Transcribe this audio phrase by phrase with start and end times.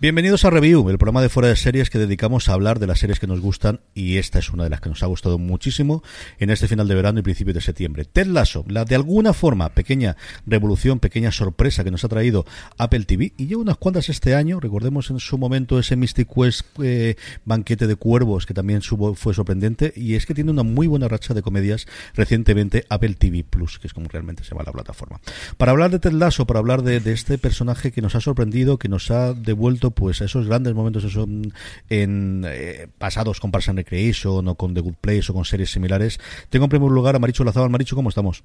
[0.00, 3.00] Bienvenidos a Review, el programa de fuera de series que dedicamos a hablar de las
[3.00, 6.04] series que nos gustan y esta es una de las que nos ha gustado muchísimo
[6.38, 8.04] en este final de verano y principio de septiembre.
[8.04, 13.06] Ted Lasso, la de alguna forma pequeña revolución, pequeña sorpresa que nos ha traído Apple
[13.06, 14.60] TV y lleva unas cuantas este año.
[14.60, 19.34] Recordemos en su momento ese Mystic Quest eh, banquete de cuervos que también subo, fue
[19.34, 23.80] sorprendente y es que tiene una muy buena racha de comedias recientemente Apple TV Plus,
[23.80, 25.20] que es como realmente se llama la plataforma.
[25.56, 28.78] Para hablar de Ted Lasso, para hablar de, de este personaje que nos ha sorprendido,
[28.78, 31.52] que nos ha devuelto pues esos grandes momentos que son
[31.88, 35.70] en eh, pasados con Parks and Recreation o con The Good Place o con series
[35.70, 36.18] similares.
[36.50, 37.70] Tengo en primer lugar a Maricho Lazabal.
[37.70, 38.42] Maricho, ¿cómo estamos?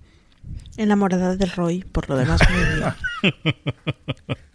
[0.77, 3.55] Enamorada del Roy, por lo demás muy bien.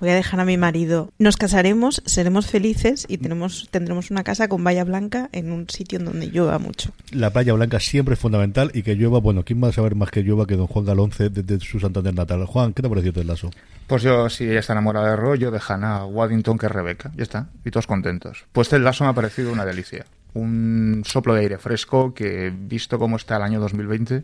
[0.00, 1.12] Voy a dejar a mi marido.
[1.18, 5.98] Nos casaremos, seremos felices y tenemos, tendremos una casa con valla blanca en un sitio
[5.98, 6.92] en donde llueva mucho.
[7.12, 10.10] La playa blanca siempre es fundamental y que llueva, bueno, ¿quién va a saber más
[10.10, 12.44] que llueva que don Juan Galonce desde de su Santander natal?
[12.46, 13.50] Juan, ¿qué te ha parecido el lazo?
[13.86, 17.10] Pues yo, si ella está enamorada de Roy, yo de Hannah Waddington, que es Rebeca.
[17.16, 17.48] Ya está.
[17.64, 18.44] Y todos contentos.
[18.52, 20.06] Pues el lazo me ha parecido una delicia.
[20.34, 24.22] Un soplo de aire fresco que, visto cómo está el año 2020,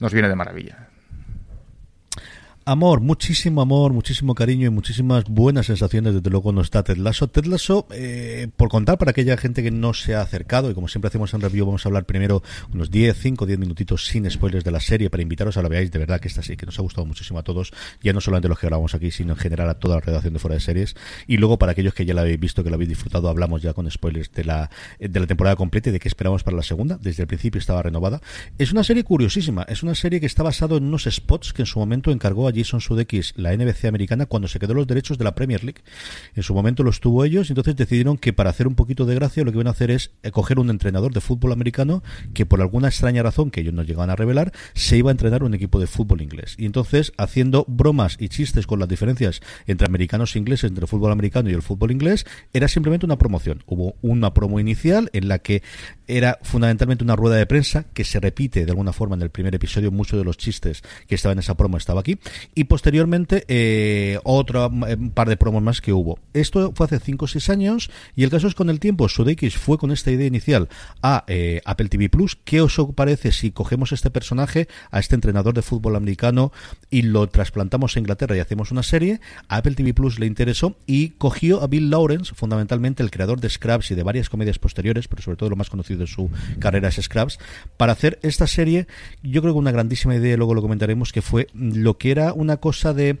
[0.00, 0.87] nos viene de maravilla.
[2.70, 7.26] Amor, muchísimo amor, muchísimo cariño y muchísimas buenas sensaciones, desde luego, no está Ted Lasso.
[7.26, 10.86] Ted Lasso, eh, por contar para aquella gente que no se ha acercado, y como
[10.86, 14.64] siempre hacemos en review, vamos a hablar primero unos 10, 5, 10 minutitos sin spoilers
[14.64, 16.78] de la serie para invitaros a la veáis, de verdad que esta sí, que nos
[16.78, 19.70] ha gustado muchísimo a todos, ya no solamente los que grabamos aquí, sino en general
[19.70, 20.94] a toda la redacción de Fuera de Series.
[21.26, 23.72] Y luego, para aquellos que ya la habéis visto, que la habéis disfrutado, hablamos ya
[23.72, 26.98] con spoilers de la, de la temporada completa y de qué esperamos para la segunda.
[27.00, 28.20] Desde el principio estaba renovada.
[28.58, 31.66] Es una serie curiosísima, es una serie que está basado en unos spots que en
[31.66, 35.24] su momento encargó a Jason Sudeikis la NBC americana cuando se quedó los derechos de
[35.24, 35.82] la Premier League.
[36.34, 39.14] En su momento los tuvo ellos y entonces decidieron que para hacer un poquito de
[39.14, 42.02] gracia lo que iban a hacer es eh, coger un entrenador de fútbol americano
[42.34, 45.42] que por alguna extraña razón que ellos no llegaban a revelar se iba a entrenar
[45.42, 46.54] un equipo de fútbol inglés.
[46.58, 50.88] Y entonces haciendo bromas y chistes con las diferencias entre americanos e ingleses, entre el
[50.88, 53.62] fútbol americano y el fútbol inglés, era simplemente una promoción.
[53.66, 55.62] Hubo una promo inicial en la que
[56.06, 59.54] era fundamentalmente una rueda de prensa que se repite de alguna forma en el primer
[59.54, 62.18] episodio, muchos de los chistes que estaban en esa promo estaba aquí
[62.54, 66.18] y posteriormente eh, otro eh, par de promos más que hubo.
[66.32, 69.56] Esto fue hace 5 o 6 años y el caso es con el tiempo Sudeikis
[69.56, 70.68] fue con esta idea inicial
[71.02, 72.36] a eh, Apple TV Plus.
[72.44, 76.52] ¿Qué os parece si cogemos este personaje, a este entrenador de fútbol americano
[76.90, 79.20] y lo trasplantamos a Inglaterra y hacemos una serie?
[79.48, 83.50] A Apple TV Plus le interesó y cogió a Bill Lawrence, fundamentalmente el creador de
[83.50, 86.88] Scraps y de varias comedias posteriores, pero sobre todo lo más conocido de su carrera
[86.88, 87.38] es Scraps,
[87.76, 88.86] para hacer esta serie.
[89.22, 92.58] Yo creo que una grandísima idea, luego lo comentaremos, que fue lo que era una
[92.58, 93.18] cosa de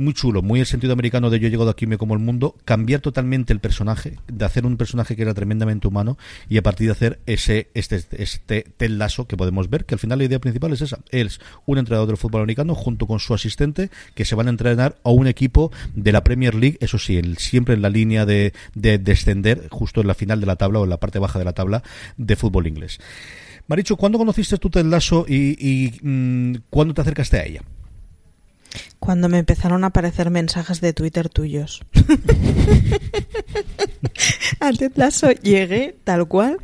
[0.00, 2.56] muy chulo, muy el sentido americano de yo he llegado aquí me como el mundo,
[2.64, 6.16] cambiar totalmente el personaje, de hacer un personaje que era tremendamente humano
[6.48, 9.98] y a partir de hacer ese este este Ted Lasso que podemos ver, que al
[9.98, 13.34] final la idea principal es esa, es un entrenador del fútbol americano junto con su
[13.34, 17.20] asistente que se van a entrenar a un equipo de la Premier League, eso sí,
[17.36, 20.84] siempre en la línea de, de descender justo en la final de la tabla o
[20.84, 21.82] en la parte baja de la tabla
[22.16, 23.00] de fútbol inglés.
[23.66, 24.86] Maricho, ¿cuándo conociste tú Ted
[25.28, 27.62] y, mmm, cuándo te acercaste a ella?
[28.98, 31.82] Cuando me empezaron a aparecer mensajes de Twitter tuyos.
[34.60, 36.58] a Ted Lasso llegué tal cual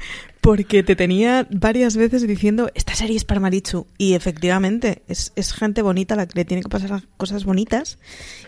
[0.47, 3.89] porque te tenía varias veces diciendo, esta serie es para Marichu.
[3.99, 7.99] Y efectivamente, es, es gente bonita la que le tiene que pasar cosas bonitas.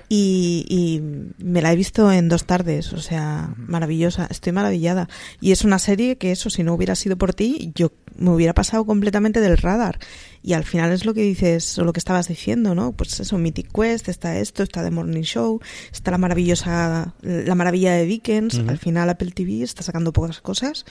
[0.09, 5.09] Y, y, me la he visto en dos tardes, o sea, maravillosa, estoy maravillada.
[5.41, 8.55] Y es una serie que eso, si no hubiera sido por ti, yo me hubiera
[8.55, 9.99] pasado completamente del radar.
[10.41, 12.93] Y al final es lo que dices, o lo que estabas diciendo, ¿no?
[12.93, 15.61] Pues eso, Mythic Quest, está esto, está The Morning Show,
[15.93, 18.55] está la maravillosa, la maravilla de Dickens.
[18.55, 18.71] Uh -huh.
[18.71, 20.85] Al final Apple TV está sacando pocas cosas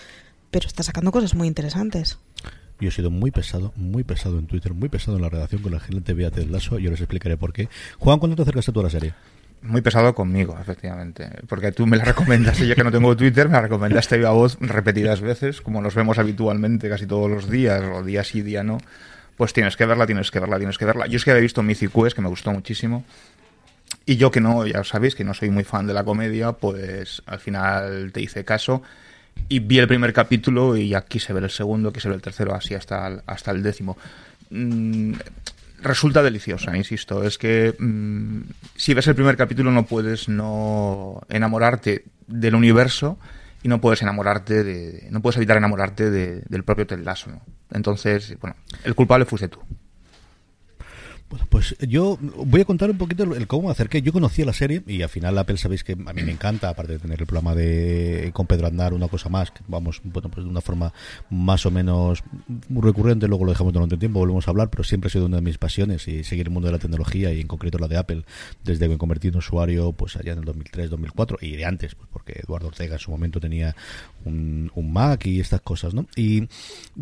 [0.52, 2.18] pero está sacando cosas muy interesantes.
[2.80, 5.72] Yo he sido muy pesado, muy pesado en Twitter, muy pesado en la redacción con
[5.72, 7.70] la gente de Beatriz Lasso y yo les explicaré por qué.
[7.98, 9.14] Juan, ¿cuándo te acercaste tú a la serie?
[9.64, 11.28] Muy pesado conmigo, efectivamente.
[11.48, 14.58] Porque tú me la recomendaste, yo que no tengo Twitter, me la recomendaste a voz
[14.60, 18.78] repetidas veces, como nos vemos habitualmente casi todos los días, o día sí, día no.
[19.36, 21.08] Pues tienes que verla, tienes que verla, tienes que verla.
[21.08, 23.04] Yo es que había visto Mythic Quest, que me gustó muchísimo.
[24.06, 27.24] Y yo que no, ya sabéis que no soy muy fan de la comedia, pues
[27.26, 28.84] al final te hice caso
[29.50, 32.54] y vi el primer capítulo y ya quise ver el segundo, quise ver el tercero,
[32.54, 33.98] así hasta el, hasta el décimo.
[34.50, 35.14] Mm,
[35.82, 37.24] resulta deliciosa, insisto.
[37.24, 38.42] Es que mm,
[38.76, 43.18] si ves el primer capítulo no puedes no enamorarte del universo
[43.64, 47.00] y no puedes enamorarte de, no puedes evitar enamorarte de, del propio Ted.
[47.72, 49.60] Entonces, bueno, el culpable fuiste tú.
[51.30, 54.02] Bueno, pues yo voy a contar un poquito el cómo me acerqué.
[54.02, 56.94] Yo conocía la serie y al final Apple sabéis que a mí me encanta, aparte
[56.94, 60.46] de tener el programa de con Pedro Andar, una cosa más, que vamos, bueno, pues
[60.46, 60.94] de una forma
[61.30, 62.24] más o menos
[62.70, 65.42] recurrente, luego lo dejamos durante tiempo, volvemos a hablar, pero siempre ha sido una de
[65.42, 68.24] mis pasiones y seguir el mundo de la tecnología y en concreto la de Apple,
[68.64, 71.96] desde que me convertí en usuario, pues allá en el 2003, 2004 y de antes,
[71.96, 73.76] pues porque Eduardo Ortega en su momento tenía
[74.24, 76.08] un, un Mac y estas cosas, ¿no?
[76.16, 76.48] Y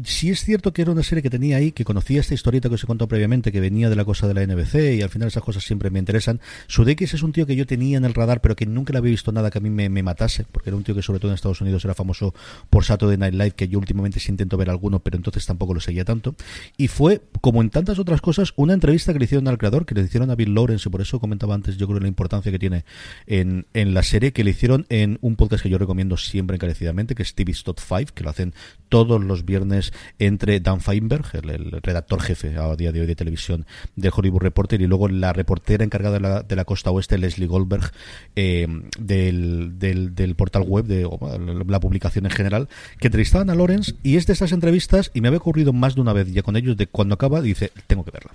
[0.04, 2.76] sí es cierto que era una serie que tenía ahí, que conocía esta historieta que
[2.76, 5.28] os he contado previamente, que venía de la cosa de la NBC y al final
[5.28, 6.40] esas cosas siempre me interesan.
[6.68, 9.12] Sudeikis es un tío que yo tenía en el radar, pero que nunca le había
[9.12, 11.32] visto nada que a mí me, me, matase, porque era un tío que sobre todo
[11.32, 12.34] en Estados Unidos era famoso
[12.70, 15.80] por Saturday Night Live, que yo últimamente sí intento ver alguno, pero entonces tampoco lo
[15.80, 16.36] seguía tanto.
[16.78, 19.96] Y fue, como en tantas otras cosas, una entrevista que le hicieron al creador, que
[19.96, 22.60] le hicieron a Bill Lawrence, y por eso comentaba antes, yo creo la importancia que
[22.60, 22.86] tiene
[23.28, 27.16] en, en la serie, que le hicieron en un podcast que yo recomiendo siempre encarecidamente,
[27.16, 28.54] que es TV Stot 5, que lo hacen
[28.90, 33.16] todos los viernes entre Dan Feinberg, el, el redactor jefe a día de hoy de
[33.16, 33.66] televisión
[34.06, 37.48] del Hollywood Reporter y luego la reportera encargada de la, de la costa oeste, Leslie
[37.48, 37.92] Goldberg,
[38.36, 38.68] eh,
[39.00, 41.20] del, del, portal web, de o,
[41.68, 42.70] la publicación en general,
[43.00, 46.02] que entrevistaban a Lawrence y es de esas entrevistas, y me había ocurrido más de
[46.02, 48.32] una vez ya con ellos, de cuando acaba, dice, tengo que verla.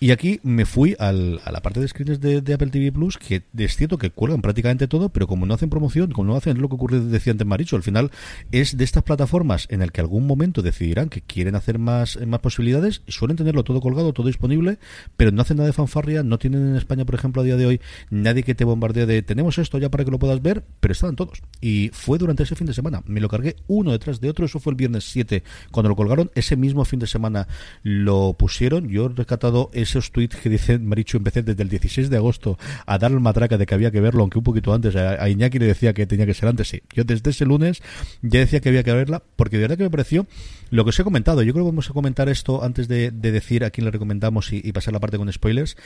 [0.00, 3.42] Y aquí me fui al, a la parte de screens de, Apple TV Plus, que
[3.56, 6.68] es cierto que cuelgan prácticamente todo, pero como no hacen promoción, como no hacen lo
[6.68, 8.10] que ocurre, decía antes Maricho, al final
[8.52, 12.40] es de estas plataformas en el que algún momento decidirán que quieren hacer más, más
[12.40, 14.78] posibilidades, suelen tenerlo todo colgado, todo disponible,
[15.16, 17.66] pero no hacen nada de fanfarria, no tienen en España, por ejemplo, a día de
[17.66, 17.80] hoy,
[18.10, 21.16] nadie que te bombardee de tenemos esto ya para que lo puedas ver, pero estaban
[21.16, 21.42] todos.
[21.60, 23.02] Y fue durante ese fin de semana.
[23.06, 26.30] Me lo cargué uno detrás de otro, eso fue el viernes 7 cuando lo colgaron,
[26.34, 27.48] ese mismo fin de semana
[27.82, 32.16] lo pusieron, yo he rescatado esos tweets que dicen Marichu, empecé desde el 16 de
[32.16, 35.22] agosto a dar el matraca de que había que verlo, aunque un poquito antes, a,
[35.22, 36.82] a Iñaki le decía que tenía que ser antes, sí.
[36.94, 37.82] Yo desde ese lunes
[38.22, 40.26] ya decía que había que verla, porque de verdad que me pareció
[40.70, 41.42] lo que os he comentado.
[41.42, 44.52] Yo creo que vamos a comentar esto antes de, de decir a quién le recomendamos
[44.52, 45.76] y, pasar la parte con spoilers,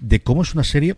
[0.00, 0.96] de cómo es una serie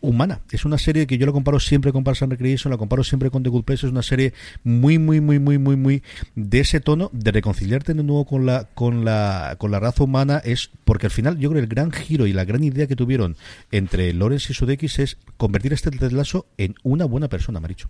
[0.00, 0.40] humana.
[0.50, 3.30] Es una serie que yo la comparo siempre con Parks and Recreation, la comparo siempre
[3.30, 3.86] con The Good Place.
[3.86, 4.32] Es una serie
[4.64, 6.02] muy, muy, muy, muy, muy, muy
[6.34, 10.40] de ese tono de reconciliarte de nuevo con la, con la, con la raza humana.
[10.44, 13.36] Es porque al final yo creo el gran giro y la gran idea que tuvieron
[13.70, 17.88] entre Lawrence y Sudeikis es convertir este Lasso en una buena persona, Maricho.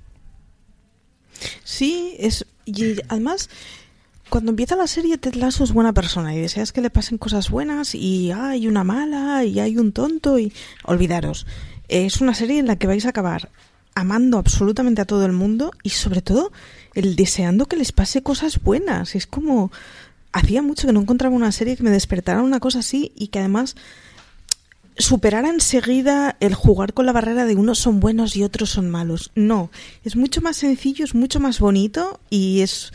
[1.62, 3.48] Sí, es y además
[4.28, 7.50] cuando empieza la serie Ted Lasso es buena persona y deseas que le pasen cosas
[7.50, 10.52] buenas y hay una mala y hay un tonto y
[10.84, 11.46] olvidaros.
[11.88, 13.50] Es una serie en la que vais a acabar
[13.94, 16.52] amando absolutamente a todo el mundo y sobre todo
[16.94, 19.14] el deseando que les pase cosas buenas.
[19.14, 19.72] Es como
[20.32, 23.38] hacía mucho que no encontraba una serie que me despertara una cosa así y que
[23.38, 23.76] además
[24.98, 29.30] superara enseguida el jugar con la barrera de unos son buenos y otros son malos.
[29.34, 29.70] No,
[30.04, 32.92] es mucho más sencillo, es mucho más bonito y es,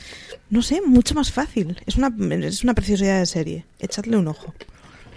[0.49, 1.77] no sé, mucho más fácil.
[1.85, 2.13] Es una,
[2.45, 3.65] es una preciosidad de serie.
[3.79, 4.53] Echadle un ojo.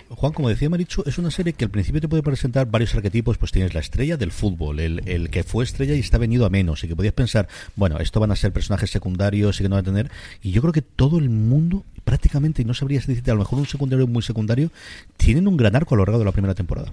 [0.08, 3.38] Juan, como decía Marichu, es una serie que al principio te puede presentar varios arquetipos,
[3.38, 6.84] pues tienes la estrella del fútbol, el, que fue estrella y está venido a menos,
[6.84, 9.84] y que podías pensar, bueno, esto van a ser personajes secundarios y que no van
[9.84, 10.10] a tener,
[10.42, 13.58] y yo creo que todo el mundo, prácticamente, y no sabría decirte, a lo mejor
[13.58, 14.70] un secundario muy secundario,
[15.16, 16.92] tienen un gran arco a lo largo de la primera temporada.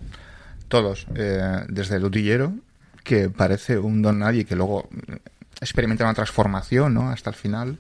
[0.67, 2.53] Todos, eh, desde el utillero,
[3.03, 4.89] que parece un don nadie, que luego
[5.62, 7.10] experimenta una transformación, ¿no?
[7.10, 7.77] Hasta el final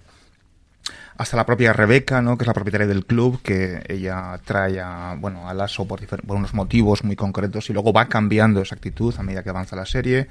[1.17, 2.37] hasta la propia Rebeca, ¿no?
[2.37, 6.53] que es la propietaria del club, que ella trae a, bueno, a Lasso por, unos
[6.53, 10.27] motivos muy concretos y luego va cambiando esa actitud a medida que avanza la serie.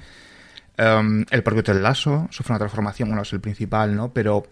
[0.77, 4.13] Em, el propio Ted Lasso sufre una transformación, bueno, es el principal, ¿no?
[4.13, 4.47] Pero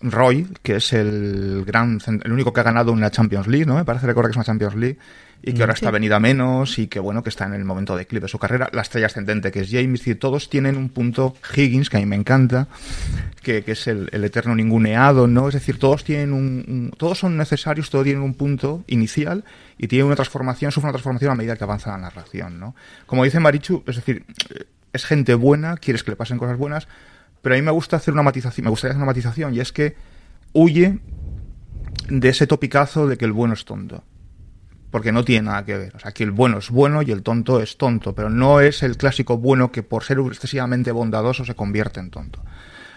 [0.00, 3.74] Roy, que es el gran, el único que ha ganado una Champions League, ¿no?
[3.74, 4.98] Me parece recordar que es una Champions League
[5.46, 8.04] y que ahora está venida menos y que bueno, que está en el momento de
[8.04, 8.68] clip de su carrera.
[8.72, 12.06] La estrella ascendente que es James y todos tienen un punto Higgins que a mí
[12.06, 12.66] me encanta,
[13.42, 15.46] que, es el, eterno ninguneado, ¿no?
[15.46, 19.44] Es decir, todos tienen un, todos son necesarios, todos tienen un punto inicial
[19.78, 22.74] y tienen una transformación, sufren una transformación a medida que avanza la narración, ¿no?
[23.06, 24.24] Como dice Marichu, es decir,
[24.92, 26.88] es gente buena, quieres que le pasen cosas buenas,
[27.40, 29.70] pero a mí me gusta hacer una matización, me gustaría hacer una matización y es
[29.70, 29.94] que
[30.52, 30.98] huye
[32.08, 34.02] de ese topicazo de que el bueno es tonto.
[34.96, 35.94] Porque no tiene nada que ver.
[35.94, 38.82] O sea, que el bueno es bueno y el tonto es tonto, pero no es
[38.82, 42.40] el clásico bueno que por ser excesivamente bondadoso se convierte en tonto.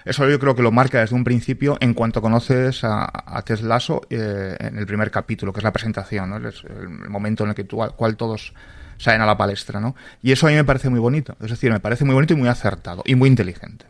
[0.06, 4.04] Eso yo creo que lo marca desde un principio en cuanto conoces a, a Teslaso
[4.10, 6.48] eh, en el primer capítulo, que es la presentación, ¿no?
[6.48, 8.54] Es el momento en el que tú, cual todos
[8.98, 9.94] salen a la palestra, ¿no?
[10.24, 11.36] Y eso a mí me parece muy bonito.
[11.42, 13.88] Es decir, me parece muy bonito y muy acertado y muy inteligente.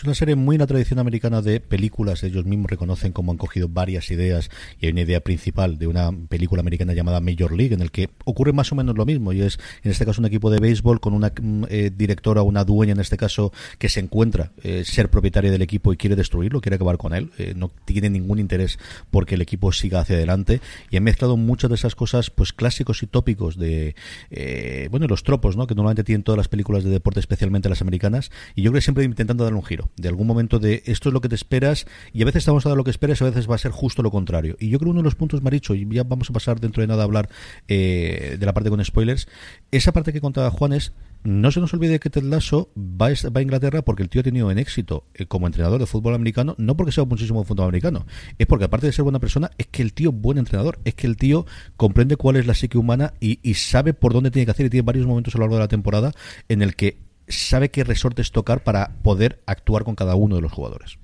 [0.00, 2.22] Es una serie muy en la tradición americana de películas.
[2.22, 4.48] Ellos mismos reconocen cómo han cogido varias ideas
[4.80, 8.08] y hay una idea principal de una película americana llamada Major League en el que
[8.24, 11.00] ocurre más o menos lo mismo y es en este caso un equipo de béisbol
[11.00, 15.10] con una mm, eh, directora, una dueña en este caso que se encuentra eh, ser
[15.10, 17.30] propietaria del equipo y quiere destruirlo, quiere acabar con él.
[17.36, 18.78] Eh, no tiene ningún interés
[19.10, 23.02] porque el equipo siga hacia adelante y han mezclado muchas de esas cosas pues clásicos
[23.02, 23.94] y tópicos de
[24.90, 25.66] bueno los tropos ¿no?
[25.66, 28.84] que normalmente tienen todas las películas de deporte especialmente las americanas y yo creo que
[28.84, 31.86] siempre intentando dar un giro de algún momento de esto es lo que te esperas
[32.12, 33.72] y a veces estamos a dar lo que esperas y a veces va a ser
[33.72, 34.56] justo lo contrario.
[34.58, 36.86] Y yo creo uno de los puntos, Maricho, y ya vamos a pasar dentro de
[36.86, 37.28] nada a hablar
[37.68, 39.28] eh, de la parte con spoilers,
[39.70, 40.92] esa parte que contaba Juan es
[41.22, 44.50] no se nos olvide que Ted Lasso va a, Inglaterra porque el tío ha tenido
[44.50, 48.06] en éxito eh, como entrenador de fútbol americano, no porque sea muchísimo fútbol americano,
[48.38, 51.06] es porque aparte de ser buena persona, es que el tío buen entrenador, es que
[51.06, 51.44] el tío
[51.76, 54.70] comprende cuál es la psique humana y, y sabe por dónde tiene que hacer y
[54.70, 56.12] tiene varios momentos a lo largo de la temporada
[56.48, 60.52] en el que sabe qué resortes tocar para poder actuar con cada uno de los
[60.52, 60.98] jugadores.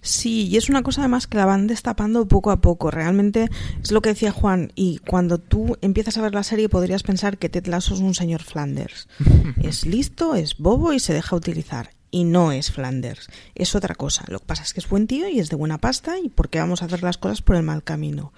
[0.00, 2.90] Sí, y es una cosa además que la van destapando poco a poco.
[2.90, 3.48] Realmente
[3.82, 4.72] es lo que decía Juan.
[4.74, 8.14] Y cuando tú empiezas a ver la serie podrías pensar que Ted Lasso es un
[8.14, 9.08] señor Flanders.
[9.62, 11.90] es listo, es bobo y se deja utilizar.
[12.10, 14.24] Y no es Flanders, es otra cosa.
[14.28, 16.58] Lo que pasa es que es buen tío y es de buena pasta y porque
[16.58, 18.32] vamos a hacer las cosas por el mal camino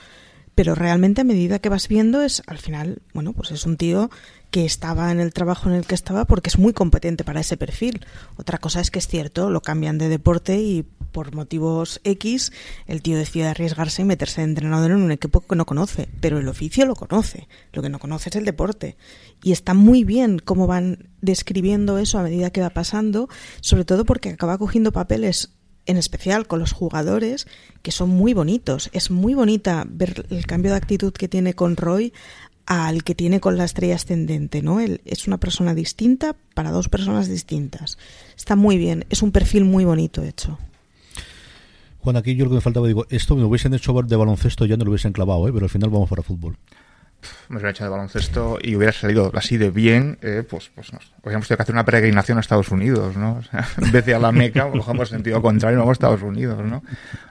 [0.55, 4.11] pero realmente a medida que vas viendo es al final, bueno, pues es un tío
[4.51, 7.57] que estaba en el trabajo en el que estaba porque es muy competente para ese
[7.57, 8.07] perfil.
[8.37, 12.53] Otra cosa es que es cierto, lo cambian de deporte y por motivos X
[12.87, 16.39] el tío decide arriesgarse y meterse de entrenador en un equipo que no conoce, pero
[16.39, 18.97] el oficio lo conoce, lo que no conoce es el deporte.
[19.43, 23.29] Y está muy bien cómo van describiendo eso a medida que va pasando,
[23.61, 25.54] sobre todo porque acaba cogiendo papeles
[25.87, 27.47] en especial con los jugadores,
[27.83, 28.91] que son muy bonitos.
[28.93, 32.13] Es muy bonita ver el cambio de actitud que tiene con Roy
[32.67, 34.81] al que tiene con la estrella ascendente, ¿no?
[34.81, 37.99] Él es una persona distinta para dos personas distintas.
[38.37, 40.59] Está muy bien, es un perfil muy bonito hecho.
[42.01, 44.77] Juan, aquí yo lo que me faltaba, digo, esto me hubiesen hecho de baloncesto ya
[44.77, 45.53] no lo hubiesen clavado, ¿eh?
[45.53, 46.57] pero al final vamos para fútbol
[47.49, 51.13] me hubiera hecho de baloncesto y hubiera salido así de bien, eh, pues, pues nos
[51.23, 53.37] habríamos tenido que hacer una peregrinación a Estados Unidos, ¿no?
[53.37, 56.65] O sea, en vez de a la Meca, cogemos sentido contrario, vamos a Estados Unidos,
[56.65, 56.83] ¿no?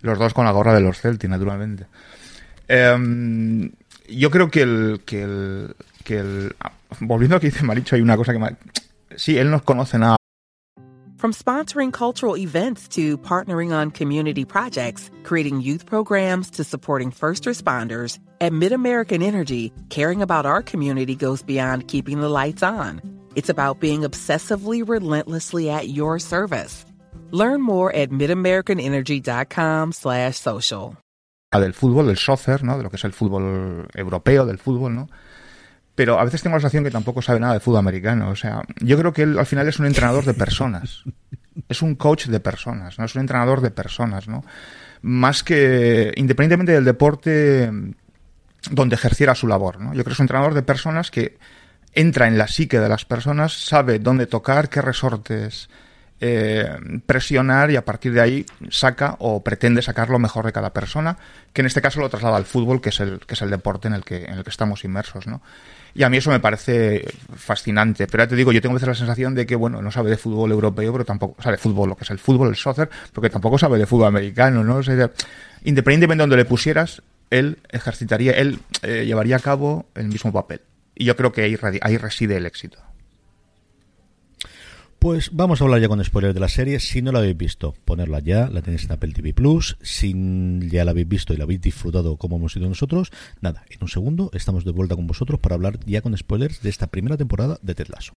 [0.01, 1.85] Los dos con la gorra de los Celtic, naturalmente.
[2.67, 3.71] Em,
[4.09, 5.75] yo creo que el, que el,
[6.07, 6.55] el,
[6.99, 8.55] volviendo a que dice Maricho, hay una cosa que
[9.15, 10.17] sí, él nos conoce nada
[11.23, 17.45] From sponsoring cultural events to partnering on community projects, creating youth programs to supporting first
[17.45, 22.99] responders, at MidAmerican Energy, caring about our community goes beyond keeping the lights on.
[23.35, 26.83] It's about being obsessively relentlessly at your service.
[27.31, 30.97] Learn more at midamericanenergy.com slash social.
[31.53, 32.75] Ah, del fútbol, del soccer, ¿no?
[32.75, 35.07] De lo que es el fútbol europeo, del fútbol, ¿no?
[35.95, 38.29] Pero a veces tengo la sensación que tampoco sabe nada de fútbol americano.
[38.29, 41.03] O sea, yo creo que él al final es un entrenador de personas.
[41.69, 43.05] Es un coach de personas, ¿no?
[43.05, 44.43] Es un entrenador de personas, ¿no?
[45.03, 47.71] Más que, independientemente del deporte
[48.71, 49.93] donde ejerciera su labor, ¿no?
[49.93, 51.37] Yo creo que es un entrenador de personas que
[51.93, 55.69] entra en la psique de las personas, sabe dónde tocar, qué resortes
[56.25, 56.65] eh,
[57.05, 61.17] presionar y a partir de ahí saca o pretende sacar lo mejor de cada persona,
[61.51, 63.89] que en este caso lo traslada al fútbol, que es el, que es el deporte
[63.89, 65.41] en el que, en el que estamos inmersos, ¿no?
[65.93, 68.07] Y a mí eso me parece fascinante.
[68.07, 70.11] Pero ya te digo, yo tengo a veces la sensación de que, bueno, no sabe
[70.11, 72.89] de fútbol europeo, pero tampoco sabe de fútbol, lo que es el fútbol, el soccer,
[73.11, 74.79] porque tampoco sabe de fútbol americano, ¿no?
[75.65, 77.01] independientemente de donde le pusieras,
[77.31, 80.61] él ejercitaría, él eh, llevaría a cabo el mismo papel.
[80.95, 82.79] Y yo creo que ahí, ahí reside el éxito.
[85.03, 86.79] Pues vamos a hablar ya con spoilers de la serie.
[86.79, 88.47] Si no la habéis visto, ponerla ya.
[88.47, 89.75] La tenéis en Apple TV Plus.
[89.81, 90.13] Si
[90.71, 93.89] ya la habéis visto y la habéis disfrutado como hemos sido nosotros, nada, en un
[93.89, 97.59] segundo estamos de vuelta con vosotros para hablar ya con spoilers de esta primera temporada
[97.61, 98.13] de Ted Lasso.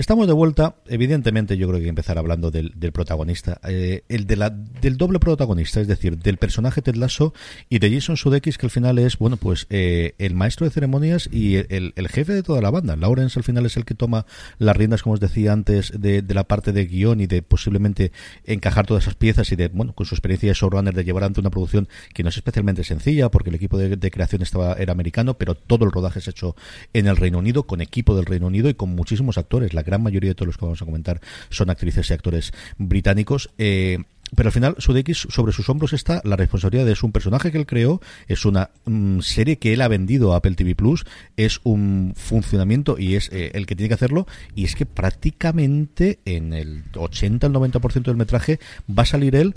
[0.00, 0.76] Estamos de vuelta.
[0.86, 3.60] Evidentemente, yo creo que hay que empezar hablando del, protagonista.
[3.68, 7.34] Eh, el de la, del doble protagonista, es decir, del personaje Ted Lasso
[7.68, 11.28] y de Jason Sudeikis, que al final es, bueno, pues eh, el maestro de ceremonias
[11.30, 12.96] y el, jefe de toda la banda.
[12.96, 14.24] Lawrence al final es el que toma
[14.56, 18.10] las riendas, como os decía antes, de, la parte de guion y de posiblemente
[18.46, 21.40] encajar todas esas piezas y de, bueno, con su experiencia de showrunner, de llevar ante
[21.40, 25.34] una producción que no es especialmente sencilla, porque el equipo de, creación estaba, era americano,
[25.34, 26.56] pero todo el rodaje es hecho
[26.94, 29.74] en el Reino Unido, con equipo del Reino Unido y con muchísimos actores.
[29.90, 31.20] Gran mayoría de todos los que vamos a comentar
[31.50, 33.50] son actrices y actores británicos.
[33.58, 33.98] Eh,
[34.36, 37.58] pero al final, Sudeikis, sobre sus hombros está la responsabilidad de es un personaje que
[37.58, 41.04] él creó, es una mm, serie que él ha vendido a Apple TV Plus,
[41.36, 44.26] es un funcionamiento y es eh, el que tiene que hacerlo.
[44.54, 49.54] Y es que prácticamente en el 80 al 90% del metraje va a salir él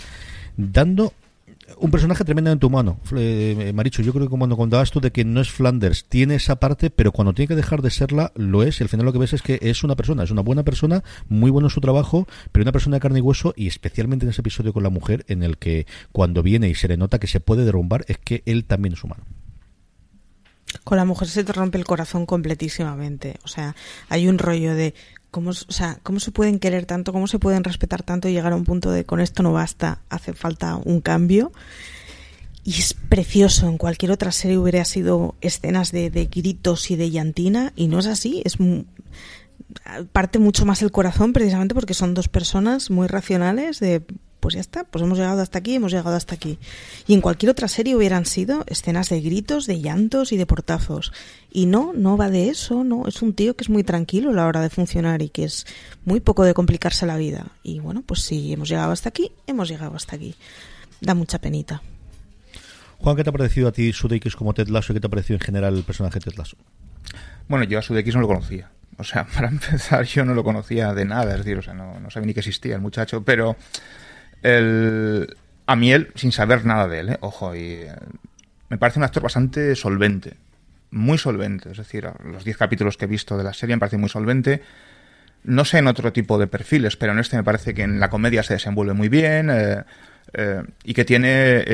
[0.56, 1.12] dando
[1.78, 4.02] un personaje tremendamente humano, eh, Maricho.
[4.02, 7.12] Yo creo que cuando contabas tú de que no es Flanders, tiene esa parte, pero
[7.12, 8.80] cuando tiene que dejar de serla, lo es.
[8.80, 11.02] Y al final lo que ves es que es una persona, es una buena persona,
[11.28, 14.30] muy bueno en su trabajo, pero una persona de carne y hueso, y especialmente en
[14.30, 17.26] ese episodio con la mujer, en el que cuando viene y se le nota que
[17.26, 19.24] se puede derrumbar, es que él también es humano.
[20.82, 23.36] Con la mujer se te rompe el corazón completísimamente.
[23.44, 23.76] O sea,
[24.08, 24.94] hay un rollo de
[25.34, 27.12] ¿Cómo, o sea, ¿Cómo se pueden querer tanto?
[27.12, 29.98] ¿Cómo se pueden respetar tanto y llegar a un punto de con esto no basta,
[30.08, 31.50] hace falta un cambio?
[32.62, 33.66] Y es precioso.
[33.66, 37.98] En cualquier otra serie hubiera sido escenas de, de gritos y de llantina y no
[37.98, 38.42] es así.
[38.44, 38.58] Es
[40.12, 44.04] parte mucho más el corazón precisamente porque son dos personas muy racionales de
[44.44, 46.58] pues ya está, pues hemos llegado hasta aquí, hemos llegado hasta aquí.
[47.06, 51.14] Y en cualquier otra serie hubieran sido escenas de gritos, de llantos y de portazos.
[51.50, 54.32] Y no, no va de eso, no, es un tío que es muy tranquilo a
[54.34, 55.64] la hora de funcionar y que es
[56.04, 57.46] muy poco de complicarse la vida.
[57.62, 60.34] Y bueno, pues si hemos llegado hasta aquí, hemos llegado hasta aquí.
[61.00, 61.80] Da mucha penita.
[62.98, 65.10] Juan, ¿qué te ha parecido a ti Sudeikis como Ted Lasso y qué te ha
[65.10, 66.58] parecido en general el personaje Ted Lasso?
[67.48, 68.70] Bueno, yo a Sudeikis no lo conocía.
[68.98, 71.98] O sea, para empezar, yo no lo conocía de nada, es decir, o sea, no,
[71.98, 73.56] no sabía ni que existía el muchacho, pero
[74.44, 77.18] el, a mí él, sin saber nada de él, ¿eh?
[77.20, 77.94] ojo, y eh,
[78.68, 80.34] me parece un actor bastante solvente,
[80.90, 83.96] muy solvente, es decir, los 10 capítulos que he visto de la serie me parece
[83.96, 84.62] muy solvente.
[85.44, 88.08] No sé en otro tipo de perfiles, pero en este me parece que en la
[88.08, 91.64] comedia se desenvuelve muy bien eh, y que tiene,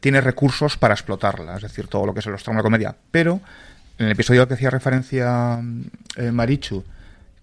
[0.00, 2.94] tiene recursos para explotarla, es decir, todo lo que se los trae una comedia.
[3.10, 3.40] Pero
[3.98, 5.58] en el episodio al que hacía referencia
[6.32, 6.84] Marichu,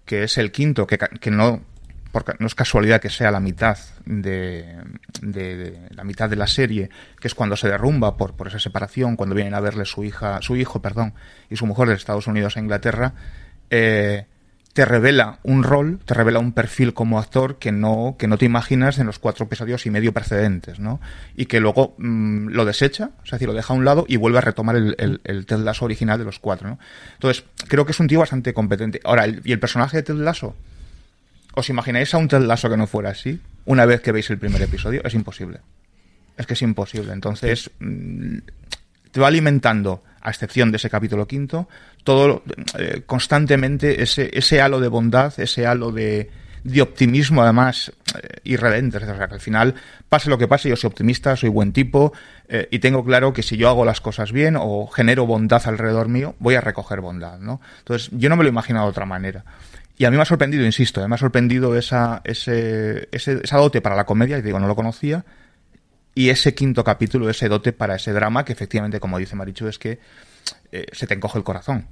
[0.04, 1.62] que es el quinto, que, que no
[2.14, 4.78] porque no es casualidad que sea la mitad de,
[5.90, 6.88] la mitad de la serie,
[7.20, 10.40] que es cuando se derrumba por, por esa separación, cuando vienen a verle su hija,
[10.40, 11.14] su hijo, perdón,
[11.50, 13.14] y su mujer de Estados Unidos a Inglaterra,
[13.68, 14.26] eh,
[14.74, 18.44] te revela un rol, te revela un perfil como actor que no, que no te
[18.44, 21.00] imaginas en los cuatro episodios y medio precedentes, ¿no?
[21.34, 24.38] Y que luego mm, lo desecha, es decir, lo deja a un lado y vuelve
[24.38, 26.78] a retomar el, el, el Ted Lasso original de los cuatro, ¿no?
[27.14, 29.00] Entonces, creo que es un tío bastante competente.
[29.02, 30.54] Ahora, ¿y el personaje de Ted Lasso?
[31.54, 33.40] ¿Os imagináis a un Ted Lasso que no fuera así?
[33.66, 35.60] Una vez que veis el primer episodio, es imposible.
[36.36, 37.12] Es que es imposible.
[37.12, 38.38] Entonces, mm,
[39.12, 41.68] te va alimentando, a excepción de ese capítulo quinto,
[42.02, 42.42] todo
[42.78, 46.30] eh, constantemente ese, ese halo de bondad, ese halo de,
[46.64, 48.96] de optimismo, además, eh, irredente.
[48.96, 49.74] O sea, que al final,
[50.08, 52.12] pase lo que pase, yo soy optimista, soy buen tipo,
[52.48, 56.08] eh, y tengo claro que si yo hago las cosas bien o genero bondad alrededor
[56.08, 57.60] mío, voy a recoger bondad, ¿no?
[57.78, 59.44] Entonces, yo no me lo he imaginado de otra manera.
[59.96, 63.80] Y a mí me ha sorprendido, insisto, eh, me ha sorprendido esa, ese, ese, dote
[63.80, 65.24] para la comedia, y digo, no lo conocía,
[66.14, 69.78] y ese quinto capítulo, ese dote para ese drama, que efectivamente, como dice Marichu, es
[69.78, 70.00] que
[70.72, 71.86] eh, se te encoge el corazón.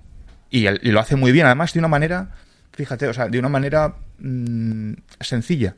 [0.51, 2.31] Y, lo hace muy bien, además de una manera,
[2.73, 5.77] fíjate, o sea, de una manera mm, sencilla.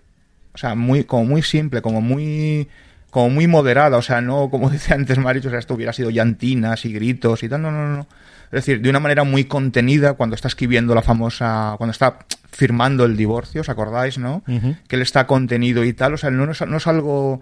[0.53, 2.69] O sea, muy, como muy simple, como muy,
[3.11, 6.11] como muy moderada, o sea, no, como dice antes Marichu, o sea, esto hubiera sido
[6.11, 8.09] llantinas y gritos y tal, no, no, no.
[8.55, 12.21] Es decir, de una manera muy contenida cuando está escribiendo la famosa, cuando está
[12.53, 14.45] firmando el divorcio, ¿os acordáis, no?
[14.47, 17.41] Que él está contenido y tal, o sea, no, es, algo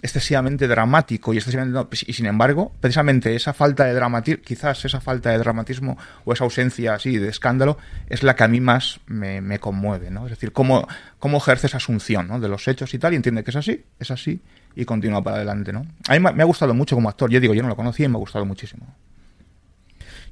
[0.00, 5.30] excesivamente dramático y excesivamente y sin embargo precisamente esa falta de dramatismo quizás esa falta
[5.30, 9.58] de dramatismo o esa ausencia así de escándalo es la que a mí más me,
[9.58, 10.86] conmueve no es decir cómo,
[11.18, 12.38] cómo ejerce esa asunción ¿no?
[12.38, 14.40] de los hechos y tal y entiende que es así es así
[14.76, 17.40] y continúa para adelante no a mí me, me ha gustado mucho como actor yo
[17.40, 18.86] digo yo no lo conocía y me ha gustado muchísimo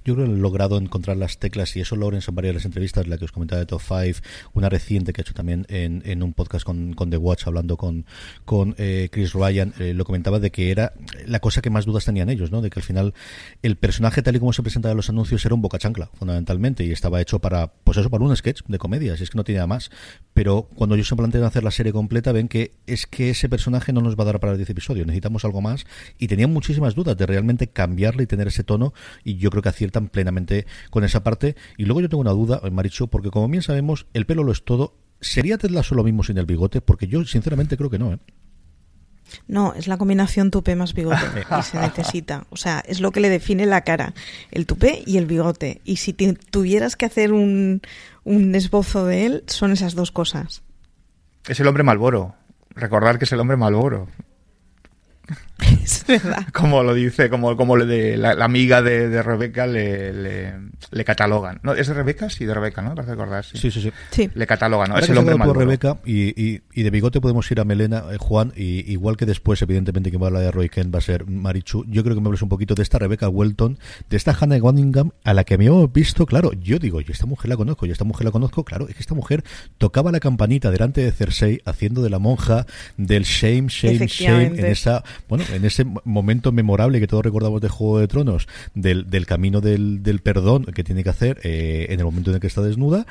[0.07, 2.65] yo creo que he logrado encontrar las teclas y eso lo en varias de las
[2.65, 4.21] entrevistas, la que os comentaba de Top 5,
[4.55, 7.77] una reciente que he hecho también en, en un podcast con, con, The Watch, hablando
[7.77, 8.07] con,
[8.45, 10.93] con eh, Chris Ryan, eh, lo comentaba de que era
[11.27, 12.63] la cosa que más dudas tenían ellos, ¿no?
[12.63, 13.15] De que al final
[13.63, 16.85] el personaje tal y como se presentaba en los anuncios era un boca chancla, fundamentalmente,
[16.85, 19.43] y estaba hecho para, pues eso, para un sketch de comedia, si es que no
[19.43, 19.91] tiene nada más.
[20.33, 23.93] Pero cuando ellos se plantean hacer la serie completa, ven que es que ese personaje
[23.93, 25.85] no nos va a dar para 10 episodios, necesitamos algo más,
[26.19, 29.71] y tenían muchísimas dudas de realmente cambiarle y tener ese tono, y yo creo que
[30.01, 31.57] plenamente con esa parte.
[31.77, 34.65] Y luego yo tengo una duda, Maricho, porque como bien sabemos, el pelo lo es
[34.65, 34.95] todo.
[35.21, 36.81] ¿Sería Ted Lasso lo mismo sin el bigote?
[36.81, 38.19] Porque yo sinceramente creo que no, ¿eh?
[39.49, 41.25] No, es la combinación tupé más bigote
[41.59, 42.47] y se necesita.
[42.51, 44.15] O sea, es lo que le define la cara,
[44.51, 45.81] el tupé y el bigote.
[45.85, 47.83] Y si tuvieras que hacer un,
[48.25, 50.63] un esbozo de él, son esas dos cosas.
[51.49, 52.35] Es el hombre Malboro.
[52.71, 54.09] Recordar que es el hombre Malboro.
[55.87, 56.47] Es verdad.
[56.53, 60.13] Como lo dice, como, como de, la, amiga de, Rebeca le,
[60.91, 61.61] le, catalogan.
[61.63, 61.75] ¿No?
[61.75, 62.29] ¿Es de Rebeca?
[62.29, 62.95] Sí, de Rebeca, ¿no?
[62.95, 63.57] Para recordar, sí.
[63.57, 64.31] Sí, sí, sí.
[64.35, 64.99] Le catalogan, ¿no?
[64.99, 68.53] es el hombre por Rebeca y, y, de bigote podemos ir a Melena, eh, Juan,
[68.57, 71.27] y igual que después, evidentemente, que va a la de Roy Kent va a ser
[71.27, 71.85] Marichu.
[71.89, 73.79] Yo creo que me hables un poquito de esta Rebeca Welton,
[74.11, 77.49] de esta Hannah Waddingham, a la que habíamos visto, claro, yo digo, yo esta mujer
[77.49, 79.45] la conozco, yo esta mujer la conozco, claro, es que esta mujer
[79.79, 82.67] tocaba la campanita delante de Cersei, haciendo de la monja
[82.97, 87.69] del shame, shame, shame, en esa, bueno, en ese momento memorable que todos recordamos de
[87.69, 92.31] Juego de Tronos, del, camino del, perdón que tiene que hacer eh, en el momento
[92.31, 93.07] en el que está desnuda.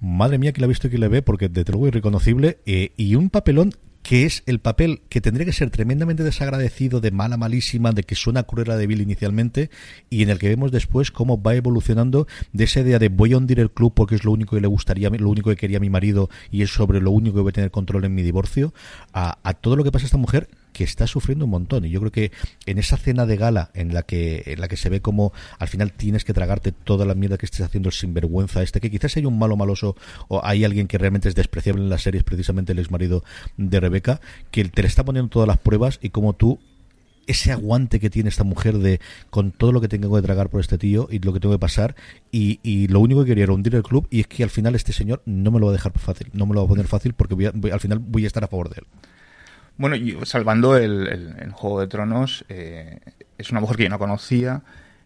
[0.00, 2.58] Madre mía, que la ha visto y que le ve, porque de luego irreconocible.
[2.66, 7.10] Eh, y un papelón que es el papel que tendría que ser tremendamente desagradecido, de
[7.10, 9.70] mala, malísima, de que suena cruel a débil inicialmente,
[10.08, 13.36] y en el que vemos después cómo va evolucionando de esa idea de voy a
[13.36, 15.90] hundir el club porque es lo único que le gustaría, lo único que quería mi
[15.90, 18.72] marido y es sobre lo único que voy a tener control en mi divorcio,
[19.12, 21.84] a, a todo lo que pasa a esta mujer que está sufriendo un montón.
[21.84, 22.32] Y yo creo que
[22.66, 25.68] en esa cena de gala en la que, en la que se ve como al
[25.68, 29.16] final tienes que tragarte toda la mierda que estés haciendo el sinvergüenza este, que quizás
[29.16, 29.96] hay un malo maloso
[30.28, 33.24] o hay alguien que realmente es despreciable en las series, precisamente el ex marido
[33.56, 36.58] de Rebeca, que te le está poniendo todas las pruebas y como tú
[37.26, 39.00] ese aguante que tiene esta mujer de
[39.30, 41.58] con todo lo que tengo que tragar por este tío y lo que tengo que
[41.60, 41.94] pasar
[42.32, 44.74] y, y lo único que quería era hundir el club y es que al final
[44.74, 46.86] este señor no me lo va a dejar fácil, no me lo va a poner
[46.86, 48.86] fácil porque al final voy a estar a favor de él.
[49.78, 52.98] Bueno, salvando el, Juego de Tronos, eh,
[53.38, 54.62] es una mujer que yo no conocía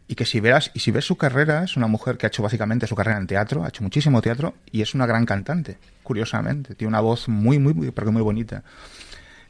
[0.09, 2.43] y que si veas y si ves su carrera es una mujer que ha hecho
[2.43, 6.75] básicamente su carrera en teatro, ha hecho muchísimo teatro y es una gran cantante, curiosamente,
[6.75, 8.63] tiene una voz muy muy muy pero muy bonita.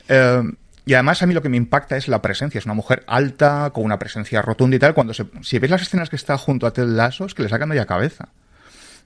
[0.09, 0.43] Eh,
[0.85, 3.71] y además a mí lo que me impacta es la presencia, es una mujer alta
[3.73, 6.67] con una presencia rotunda y tal, cuando se, si ves las escenas que está junto
[6.67, 8.29] a Ted Lasso es que le sacan de la cabeza.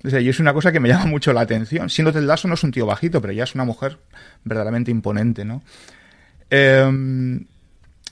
[0.02, 1.90] y es una cosa que me llama mucho la atención.
[1.90, 3.98] Siendo Ted Lasso no es un tío bajito, pero ya es una mujer
[4.44, 5.62] verdaderamente imponente, ¿no?
[6.50, 7.44] Em,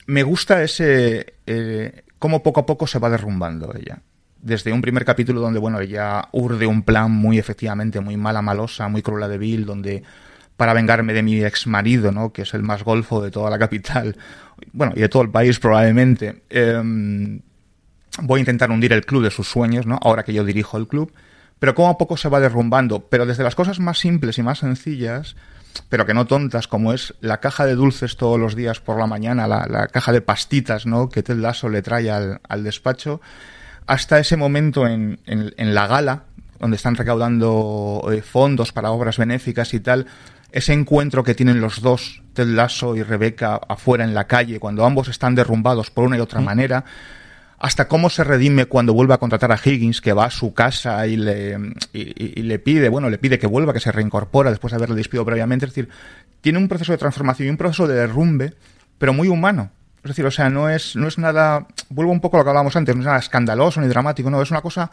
[0.07, 1.35] me gusta ese.
[1.47, 4.01] Eh, cómo poco a poco se va derrumbando ella.
[4.40, 8.88] Desde un primer capítulo donde, bueno, ella urde un plan muy efectivamente, muy mala, malosa,
[8.88, 10.03] muy cruel de Bill, donde
[10.57, 12.33] para vengarme de mi ex marido, ¿no?
[12.33, 14.16] que es el más golfo de toda la capital,
[14.73, 17.40] bueno, y de todo el país probablemente, em,
[18.23, 19.99] voy a intentar hundir el club de sus sueños, ¿no?
[20.01, 21.12] ahora que yo dirijo el club,
[21.59, 24.59] pero cómo a poco se va derrumbando, pero desde las cosas más simples y más
[24.59, 25.35] sencillas,
[25.88, 29.06] pero que no tontas, como es la caja de dulces todos los días por la
[29.06, 31.08] mañana, la, caja de pastitas, ¿no?
[31.08, 33.20] Que Ted Lasso le trae al, despacho,
[33.87, 36.24] hasta ese momento en, en, la gala,
[36.58, 40.06] donde están recaudando eh, fondos para obras benéficas y tal,
[40.52, 44.84] ese encuentro que tienen los dos, Ted Lasso y Rebeca, afuera en la calle, cuando
[44.84, 46.44] ambos están derrumbados por una y otra mm.
[47.64, 51.07] Hasta cómo se redime cuando vuelve a contratar a Higgins, que va a su casa
[51.07, 51.57] y le,
[51.94, 55.24] y, le pide, bueno, le pide que vuelva, que se reincorpora después de haberle despido
[55.24, 55.64] previamente.
[55.64, 55.88] Es decir,
[56.42, 58.53] tiene un proceso de transformación y un proceso de derrumbe,
[58.98, 59.70] pero muy humano.
[60.03, 62.50] Es decir, o sea, no es, no es nada, vuelvo un poco a lo que
[62.50, 64.90] hablábamos antes, no es nada escandaloso ni dramático, no, es una cosa,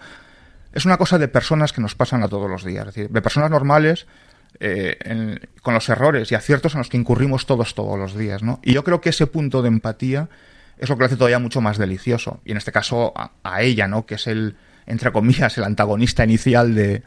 [0.72, 3.22] es una cosa de personas que nos pasan a todos los días, es decir, de
[3.22, 4.08] personas normales,
[4.62, 8.62] eh, con los errores y aciertos en los que incurrimos todos, todos los días, ¿no?
[8.64, 10.30] Y yo creo que ese punto de empatía
[10.78, 12.42] es lo que lo hace todavía mucho más delicioso.
[12.46, 14.06] Y en este caso a, ella, ¿no?
[14.06, 14.56] Que es el,
[14.86, 17.04] entre comillas, el antagonista inicial de,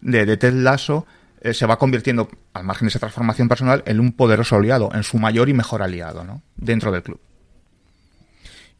[0.00, 1.06] de, Ted Lasso,
[1.40, 5.02] eh, se va convirtiendo, al margen de esa transformación personal, en un poderoso aliado, en
[5.02, 6.42] su mayor y mejor aliado, ¿no?
[6.56, 7.20] Dentro del club.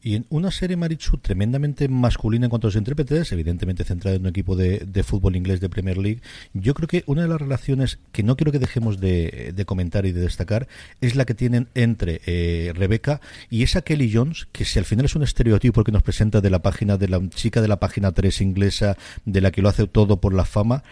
[0.01, 4.21] Y en una serie Marichu tremendamente masculina en cuanto a los intérpretes, evidentemente centrada en
[4.21, 6.21] un equipo de, fútbol inglés de Premier League,
[6.53, 10.13] yo creo que una de las relaciones que no quiero que dejemos de, comentar y
[10.13, 10.67] de destacar
[11.01, 15.05] es la que tienen entre eh, Rebeca y esa Kelly Jones, que si al final
[15.05, 18.13] es un estereotipo que nos presenta de la página de la chica de la página
[18.13, 20.83] 3 inglesa, de la que lo hace todo por la fama,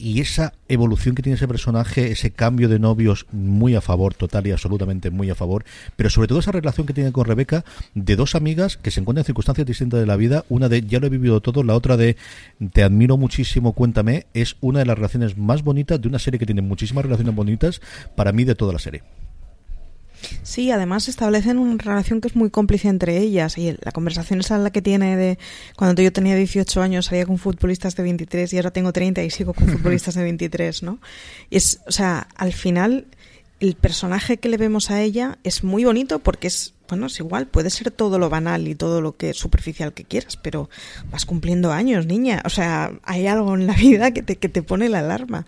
[0.00, 4.46] y esa evolución que tiene ese personaje, ese cambio de novios muy a favor, total
[4.46, 5.64] y absolutamente muy a favor,
[5.96, 9.22] pero sobre todo esa relación que tiene con Rebeca de dos amigas que se encuentran
[9.22, 11.98] en circunstancias distintas de la vida, una de ya lo he vivido todo, la otra
[11.98, 12.16] de
[12.72, 16.46] te admiro muchísimo, cuéntame, es una de las relaciones más bonitas de una serie que
[16.46, 17.82] tiene muchísimas relaciones bonitas
[18.16, 19.02] para mí de toda la serie.
[20.42, 24.58] Sí, además establecen una relación que es muy cómplice entre ellas y la conversación esa
[24.58, 25.38] la que tiene de
[25.76, 29.30] cuando yo tenía 18 años salía con futbolistas de 23 y ahora tengo 30 y
[29.30, 30.98] sigo con futbolistas de 23, ¿no?
[31.50, 33.06] Y es, o sea, al final
[33.60, 37.46] el personaje que le vemos a ella es muy bonito porque es, bueno, es igual,
[37.46, 40.70] puede ser todo lo banal y todo lo que superficial que quieras, pero
[41.10, 42.42] vas cumpliendo años, niña.
[42.46, 45.46] O sea, hay algo en la vida que te, que te pone la alarma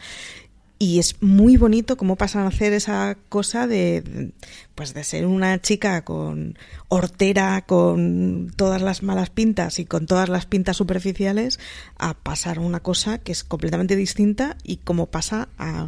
[0.82, 4.32] y es muy bonito cómo pasan a hacer esa cosa de
[4.74, 10.28] pues de ser una chica con hortera con todas las malas pintas y con todas
[10.28, 11.60] las pintas superficiales
[11.98, 15.86] a pasar una cosa que es completamente distinta y cómo pasa a,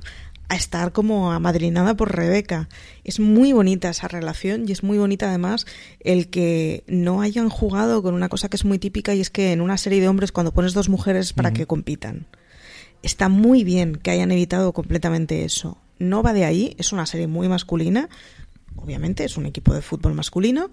[0.49, 2.69] a estar como amadrinada por Rebeca.
[3.03, 5.67] Es muy bonita esa relación y es muy bonita además
[5.99, 9.51] el que no hayan jugado con una cosa que es muy típica y es que
[9.51, 12.29] en una serie de hombres cuando pones dos mujeres para que compitan
[13.05, 15.79] está muy bien que hayan evitado completamente eso.
[15.99, 18.09] No va de ahí, es una serie muy masculina.
[18.77, 20.71] Obviamente es un equipo de fútbol masculino.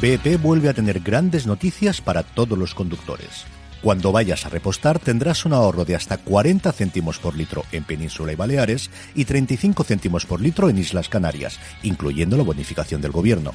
[0.00, 3.44] BP vuelve a tener grandes noticias para todos los conductores.
[3.82, 8.32] Cuando vayas a repostar tendrás un ahorro de hasta 40 céntimos por litro en Península
[8.32, 13.54] y Baleares y 35 céntimos por litro en Islas Canarias, incluyendo la bonificación del gobierno.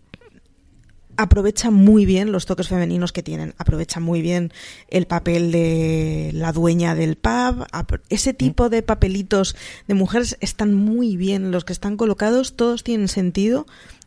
[1.21, 4.51] aprovecha muy bien los toques femeninos que tienen, aprovecha muy bien
[4.87, 7.65] el papel de la dueña del pub,
[8.09, 9.55] ese tipo de papelitos
[9.87, 13.65] de mujeres están muy bien, los que están colocados todos tienen sentido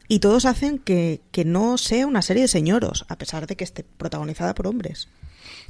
[0.08, 3.64] y todos hacen que, que no sea una serie de señoros, a pesar de que
[3.64, 5.08] esté protagonizada por hombres.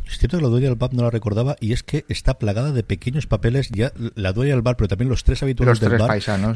[0.06, 2.72] Es cierto que la dueña del bar no la recordaba y es que está plagada
[2.72, 6.10] de pequeños papeles, ya la dueña del bar, pero también los tres habituales del bar.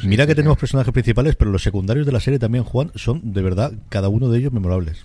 [0.04, 3.42] Mira que tenemos personajes principales, pero los secundarios de la serie también, Juan, son de
[3.42, 5.04] verdad cada uno de ellos memorables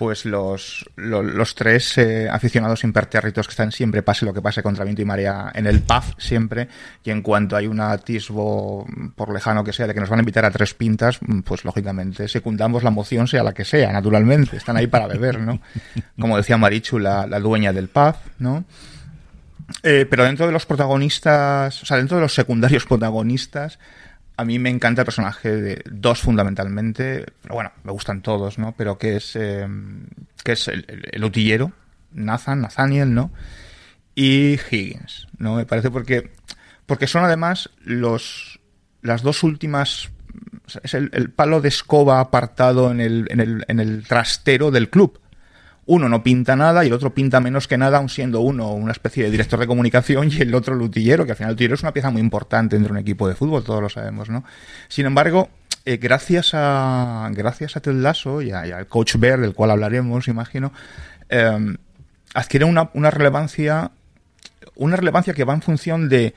[0.00, 4.82] pues los, los, tres eh, aficionados impertérritos que están siempre, pase lo que pase, contra
[4.82, 6.68] viento y marea, en el pub siempre,
[7.04, 10.22] y en cuanto hay un atisbo, por lejano que sea, de que nos van a
[10.22, 14.78] invitar a tres pintas, pues lógicamente secundamos la moción, sea la que sea, naturalmente, están
[14.78, 15.60] ahí para beber, ¿no?
[16.18, 18.64] Como decía Marichu, la, la dueña del pub, ¿no?
[19.82, 23.78] Eh, pero dentro de los protagonistas, o sea, dentro de los secundarios protagonistas,
[24.40, 28.74] a mí me encanta el personaje de dos fundamentalmente, pero bueno, me gustan todos, ¿no?
[28.74, 29.68] Pero que es, eh,
[30.42, 31.72] que es el, el, utillero,
[32.12, 33.32] Nathan, Nathaniel, ¿no?
[34.14, 35.56] Y Higgins, ¿no?
[35.56, 36.30] Me parece porque,
[36.86, 38.60] porque son además los,
[39.02, 40.10] las dos últimas,
[40.82, 44.88] es el, el palo de escoba apartado en el, en el, en el trastero del
[44.88, 45.20] club,
[45.90, 48.92] uno no pinta nada y el otro pinta menos que nada, aun siendo uno una
[48.92, 51.82] especie de director de comunicación y el otro lutillero, que al final el lutillero es
[51.82, 54.44] una pieza muy importante dentro de un equipo de fútbol, todos lo sabemos, ¿no?
[54.86, 55.48] Sin embargo,
[55.84, 60.72] eh, gracias a gracias a Ted Lasso y, al coach Bear, del cual hablaremos, imagino,
[61.28, 61.76] eh,
[62.34, 63.90] adquiere una, una relevancia
[64.76, 66.34] una relevancia que va en función de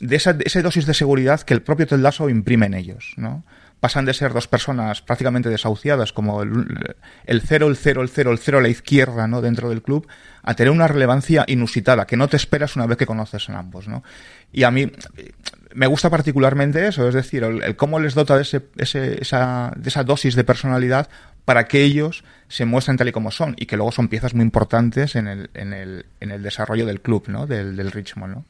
[0.00, 3.44] de esa, de esa dosis de seguridad que el propio Ted imprime en ellos, ¿no?
[3.80, 8.32] pasan de ser dos personas prácticamente desahuciadas, como el, el cero, el cero, el cero,
[8.32, 9.40] el cero a la izquierda, ¿no?
[9.40, 10.08] Dentro del club,
[10.42, 13.86] a tener una relevancia inusitada, que no te esperas una vez que conoces a ambos,
[13.86, 14.02] ¿no?
[14.52, 14.90] Y a mí
[15.74, 19.88] me gusta particularmente eso, es decir, el, cómo les dota de, ese, ese, esa, de
[19.88, 21.08] esa dosis de personalidad
[21.44, 24.42] para que ellos se muestren tal y como son y que luego son piezas muy
[24.42, 27.46] importantes en el, en el, en el desarrollo del club, ¿no?
[27.46, 28.44] Del, del Richmond, ¿no?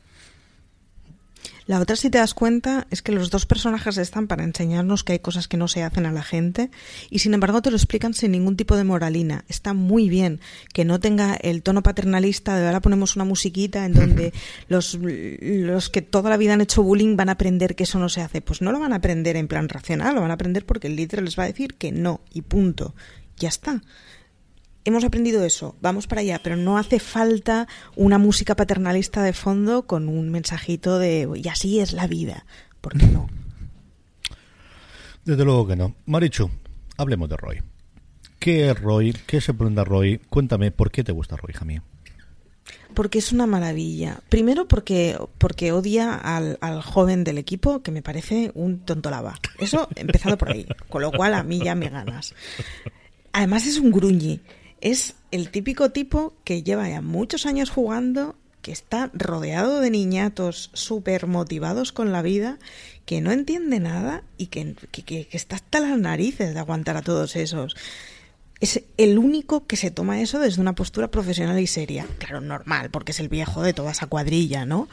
[1.68, 5.12] La otra, si te das cuenta, es que los dos personajes están para enseñarnos que
[5.12, 6.70] hay cosas que no se hacen a la gente
[7.10, 9.44] y sin embargo te lo explican sin ningún tipo de moralina.
[9.48, 10.40] Está muy bien
[10.72, 14.32] que no tenga el tono paternalista de ahora ponemos una musiquita en donde
[14.68, 18.08] los, los que toda la vida han hecho bullying van a aprender que eso no
[18.08, 18.40] se hace.
[18.40, 20.96] Pues no lo van a aprender en plan racional, lo van a aprender porque el
[20.96, 22.94] líder les va a decir que no y punto.
[23.36, 23.82] Ya está
[24.88, 29.86] hemos aprendido eso, vamos para allá, pero no hace falta una música paternalista de fondo
[29.86, 32.46] con un mensajito de y así es la vida,
[32.80, 33.28] ¿por qué no?
[35.24, 35.94] Desde luego que no.
[36.06, 36.50] Marichu,
[36.96, 37.58] hablemos de Roy.
[38.38, 39.14] ¿Qué es Roy?
[39.26, 40.18] ¿Qué se pregunta Roy?
[40.30, 41.82] Cuéntame, ¿por qué te gusta Roy, Jamie?
[42.94, 44.20] Porque es una maravilla.
[44.30, 49.38] Primero porque, porque odia al, al, joven del equipo, que me parece un tontolaba.
[49.58, 50.66] Eso empezado por ahí.
[50.88, 52.34] Con lo cual a mí ya me ganas.
[53.32, 54.40] Además es un gruñi
[54.80, 60.70] es el típico tipo que lleva ya muchos años jugando, que está rodeado de niñatos
[60.72, 62.58] súper motivados con la vida,
[63.06, 67.02] que no entiende nada y que, que, que, está hasta las narices de aguantar a
[67.02, 67.76] todos esos.
[68.60, 72.06] Es el único que se toma eso desde una postura profesional y seria.
[72.18, 74.88] Claro, normal, porque es el viejo de toda esa cuadrilla, ¿no?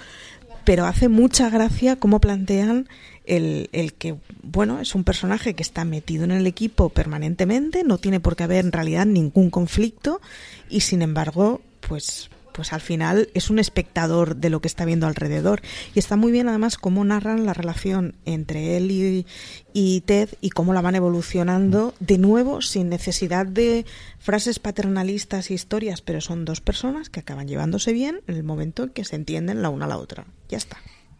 [0.65, 2.89] Pero hace mucha gracia cómo plantean
[3.25, 7.97] el, el, que, bueno, es un personaje que está metido en el equipo permanentemente, no
[7.97, 10.21] tiene por qué haber en realidad ningún conflicto
[10.69, 15.07] y sin embargo, pues pues al final es un espectador de lo que está viendo
[15.07, 15.61] alrededor.
[15.93, 19.25] Y está muy bien además cómo narran la relación entre él y,
[19.73, 23.85] y, Ted y cómo la van evolucionando de nuevo sin necesidad de
[24.19, 28.83] frases paternalistas y historias, pero son dos personas que acaban llevándose bien en el momento
[28.83, 30.25] en que se entienden la una a la otra.
[30.47, 30.77] Ya está.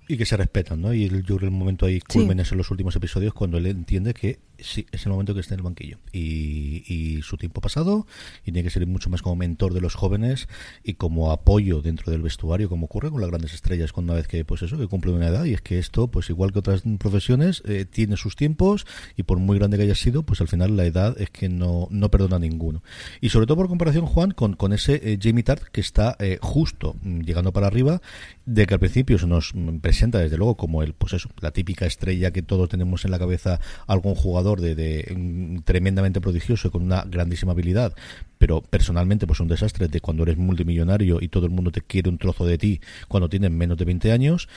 [0.07, 0.93] Y que se respetan, ¿no?
[0.93, 4.13] Y yo creo que el momento ahí culmen en los últimos episodios cuando él entiende
[4.13, 5.97] que sí, es el momento que esté en el banquillo.
[6.11, 8.07] Y, y, su tiempo pasado,
[8.45, 10.47] y tiene que ser mucho más como mentor de los jóvenes
[10.83, 14.27] y como apoyo dentro del vestuario, como ocurre con las grandes estrellas, con una vez
[14.27, 15.45] que, pues eso, que cumple una edad.
[15.45, 19.39] Y es que esto, pues igual que otras profesiones, eh, tiene sus tiempos y por
[19.39, 22.37] muy grande que haya sido, pues al final la edad es que no, no perdona
[22.37, 22.83] a ninguno.
[23.21, 26.37] Y sobre todo por comparación, Juan, con, con ese eh, Jamie Tart que está eh,
[26.41, 28.01] justo mm, llegando para arriba,
[28.45, 31.85] de que al principio se nos presenta desde luego como el, pues eso, la típica
[31.85, 37.03] estrella que todos tenemos en la cabeza algún jugador de, tremendamente prodigioso y con una
[37.03, 37.95] grandísima habilidad,
[38.37, 42.09] pero personalmente pues un desastre de cuando eres multimillonario y todo el mundo te quiere
[42.09, 44.47] un trozo de ti cuando tienes menos de 20 años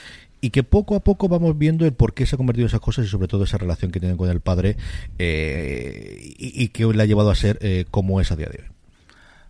[0.41, 3.05] y que poco a poco vamos viendo el por qué se ha convertido esas cosas
[3.05, 4.77] y sobre todo esa relación que tienen con el padre
[5.17, 8.69] eh, y, que le ha llevado a ser eh, como es a día de hoy.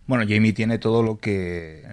[0.08, 1.84] Bueno, Jamie tiene todo lo que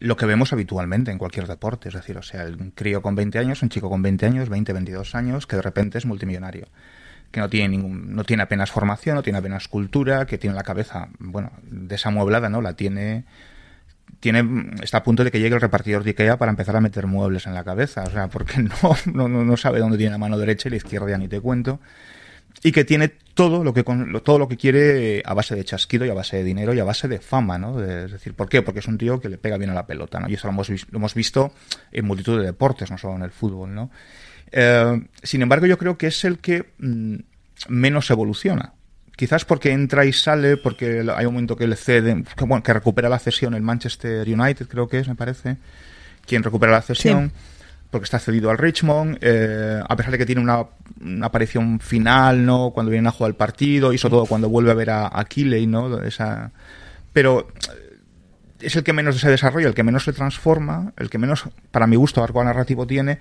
[0.00, 3.38] lo que vemos habitualmente en cualquier deporte, es decir, o sea, un crío con 20
[3.38, 6.68] años, un chico con 20 años, 20, 22 años, que de repente es multimillonario
[7.30, 10.62] que no tiene ningún, no tiene apenas formación, no tiene apenas cultura, que tiene la
[10.62, 12.62] cabeza, bueno, desamueblada, ¿no?
[12.62, 13.24] La tiene,
[14.20, 17.06] tiene, está a punto de que llegue el repartidor de Ikea para empezar a meter
[17.06, 18.62] muebles en la cabeza, o sea, porque
[19.12, 21.40] no, no, no sabe dónde tiene la mano derecha y la izquierda ya ni te
[21.40, 21.80] cuento,
[22.62, 23.84] y que tiene todo lo que
[24.24, 26.84] todo lo que quiere a base de chasquido y a base de dinero y a
[26.84, 27.82] base de fama, ¿no?
[27.82, 28.62] es decir, ¿por qué?
[28.62, 30.28] Porque es un tío que le pega bien a la pelota, ¿no?
[30.28, 31.52] Y eso lo hemos, lo hemos visto
[31.92, 33.90] en multitud de deportes, no solo en el fútbol, ¿no?
[34.50, 37.16] Eh, sin embargo, yo creo que es el que mm,
[37.68, 38.72] menos evoluciona.
[39.16, 42.72] Quizás porque entra y sale, porque hay un momento que le cede, que, bueno, que
[42.72, 45.56] recupera la cesión el Manchester United, creo que es, me parece,
[46.24, 47.32] quien recupera la cesión.
[47.90, 50.66] Porque está cedido al Richmond, eh, a pesar de que tiene una,
[51.24, 52.70] aparición final, ¿no?
[52.70, 55.26] Cuando vienen a jugar el partido, y sobre todo cuando vuelve a ver a, a
[55.66, 56.02] ¿no?
[56.02, 56.50] Esa,
[57.12, 57.98] pero eh,
[58.60, 61.86] es el que menos se desarrolla, el que menos se transforma, el que menos, para
[61.86, 63.18] mi gusto, arco narrativo tiene,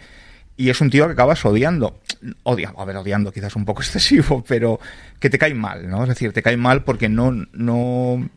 [0.58, 2.00] y es un tío que acabas odiando.
[2.44, 4.80] Odia, a ver, odiando quizás un poco excesivo, pero
[5.20, 6.04] que te cae mal, ¿no?
[6.04, 8.28] Es decir, te cae mal porque no, no,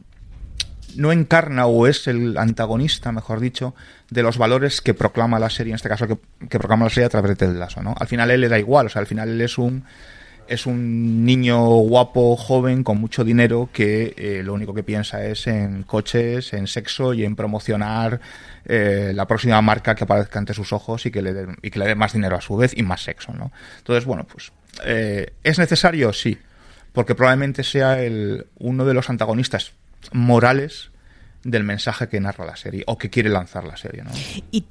[0.97, 3.75] no encarna o es el antagonista, mejor dicho,
[4.11, 6.17] de los valores que proclama la serie, en este caso que,
[6.59, 7.95] proclama la serie a través de Ted Lasso, ¿no?
[7.99, 9.85] Al final él le da igual, o sea, al final él es un
[10.51, 15.47] es un niño guapo, joven, con mucho dinero, que eh, lo único que piensa es
[15.47, 18.21] en coches, en sexo y en promocionar
[18.65, 21.79] eh, la próxima marca que aparezca ante sus ojos y que le dé, y que
[21.79, 23.53] le dé más dinero a su vez y más sexo, ¿no?
[23.79, 24.51] Entonces, bueno, pues,
[24.85, 26.13] eh, ¿es necesario?
[26.13, 26.37] Sí,
[26.93, 29.73] porque probablemente sea el, uno de los antagonistas
[30.13, 30.91] morales
[31.45, 34.11] del mensaje que narra la serie o que quiere lanzar la serie, ¿no?
[34.53, 34.65] Y,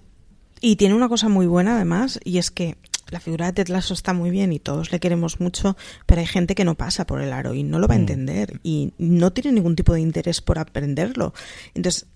[0.62, 2.78] y tiene una cosa muy buena además, y es que
[3.10, 6.28] la figura de Ted Lasso está muy bien y todos le queremos mucho, pero hay
[6.28, 8.02] gente que no pasa por el aro y no lo va a mm.
[8.02, 11.34] entender y no tiene ningún tipo de interés por aprenderlo.
[11.74, 12.08] Entonces,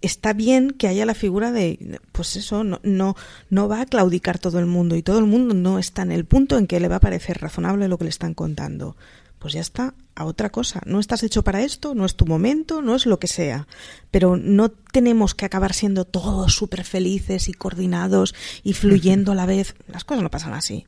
[0.00, 3.16] está bien que haya la figura de, pues eso, no, no,
[3.50, 6.24] no va a claudicar todo el mundo y todo el mundo no está en el
[6.24, 8.96] punto en que le va a parecer razonable lo que le están contando.
[9.38, 10.80] Pues ya está, a otra cosa.
[10.86, 13.66] No estás hecho para esto, no es tu momento, no es lo que sea.
[14.10, 19.46] Pero no tenemos que acabar siendo todos súper felices y coordinados y fluyendo a la
[19.46, 19.74] vez.
[19.86, 20.86] Las cosas no pasan así.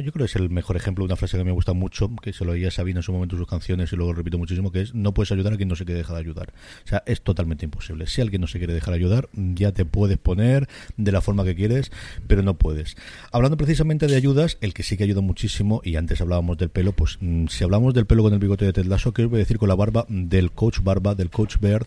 [0.00, 2.44] Yo creo que es el mejor ejemplo, una frase que me gusta mucho, que se
[2.44, 4.94] lo oía Sabina en su momento en sus canciones y luego repito muchísimo, que es
[4.94, 6.52] no puedes ayudar a quien no se quiere dejar de ayudar.
[6.84, 8.06] O sea, es totalmente imposible.
[8.06, 11.54] Si alguien no se quiere dejar ayudar, ya te puedes poner de la forma que
[11.54, 11.92] quieres,
[12.26, 12.96] pero no puedes.
[13.30, 16.92] Hablando precisamente de ayudas, el que sí que ayuda muchísimo, y antes hablábamos del pelo,
[16.92, 19.38] pues mm, si hablamos del pelo con el bigote de Ted Lasso, ¿qué os voy
[19.38, 21.86] a decir con la barba del coach Barba, del coach Beard?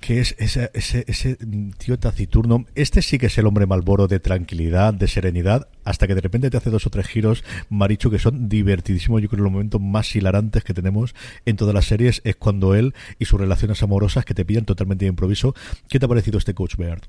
[0.00, 1.36] Que es ese, ese, ese
[1.78, 2.66] tío taciturno.
[2.74, 6.50] Este sí que es el hombre malboro de tranquilidad, de serenidad, hasta que de repente
[6.50, 9.22] te hace dos o tres giros, Marichu, que son divertidísimos.
[9.22, 11.14] Yo creo que los momentos más hilarantes que tenemos
[11.46, 15.04] en todas las series es cuando él y sus relaciones amorosas que te pillan totalmente
[15.04, 15.54] de improviso.
[15.88, 17.02] ¿Qué te ha parecido este Coach Beard?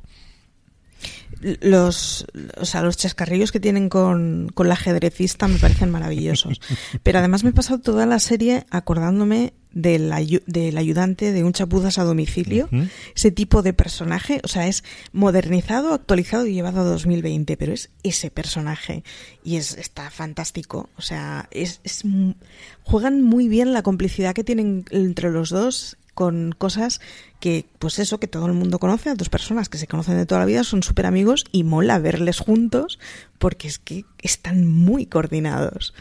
[1.41, 2.25] Los,
[2.57, 6.59] o sea, los chascarrillos que tienen con, con la ajedrecista me parecen maravillosos.
[7.03, 10.11] Pero además me he pasado toda la serie acordándome del,
[10.47, 12.69] del ayudante de un chapuzas a domicilio,
[13.15, 17.91] ese tipo de personaje, o sea, es modernizado, actualizado y llevado a 2020, pero es
[18.01, 19.03] ese personaje
[19.43, 22.03] y es está fantástico, o sea, es, es
[22.83, 26.99] juegan muy bien la complicidad que tienen entre los dos con cosas
[27.39, 30.25] que, pues eso, que todo el mundo conoce, a dos personas que se conocen de
[30.25, 32.99] toda la vida, son súper amigos y mola verles juntos
[33.37, 35.93] porque es que están muy coordinados.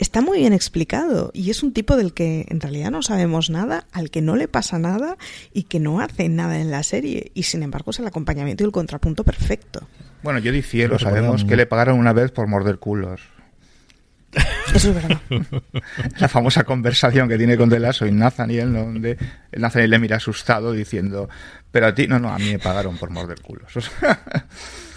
[0.00, 3.86] Está muy bien explicado y es un tipo del que en realidad no sabemos nada,
[3.92, 5.16] al que no le pasa nada
[5.54, 8.66] y que no hace nada en la serie y sin embargo es el acompañamiento y
[8.66, 9.86] el contrapunto perfecto.
[10.24, 13.20] Bueno, yo difiero, sabemos que le pagaron una vez por morder culos.
[14.74, 15.20] Eso es verdad.
[16.18, 19.16] La famosa conversación que tiene con Delaso y Nathaniel, donde
[19.52, 21.28] Nathaniel le mira asustado diciendo,
[21.70, 23.72] pero a ti, no, no, a mí me pagaron por morder culos.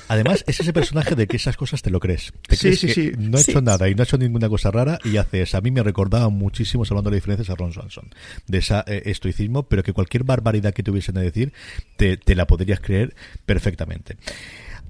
[0.10, 2.34] Además, es ese personaje de que esas cosas te lo crees.
[2.48, 3.12] Te sí, sí, sí.
[3.16, 5.54] No ha hecho nada y no ha hecho ninguna cosa rara y haces.
[5.54, 8.10] A mí me recordaba muchísimo, hablando de diferencias, a Ron Swanson.
[8.48, 11.54] De ese estoicismo, pero que cualquier barbaridad que tuviesen a decir,
[11.96, 13.14] te, te la podrías creer
[13.46, 14.18] perfectamente.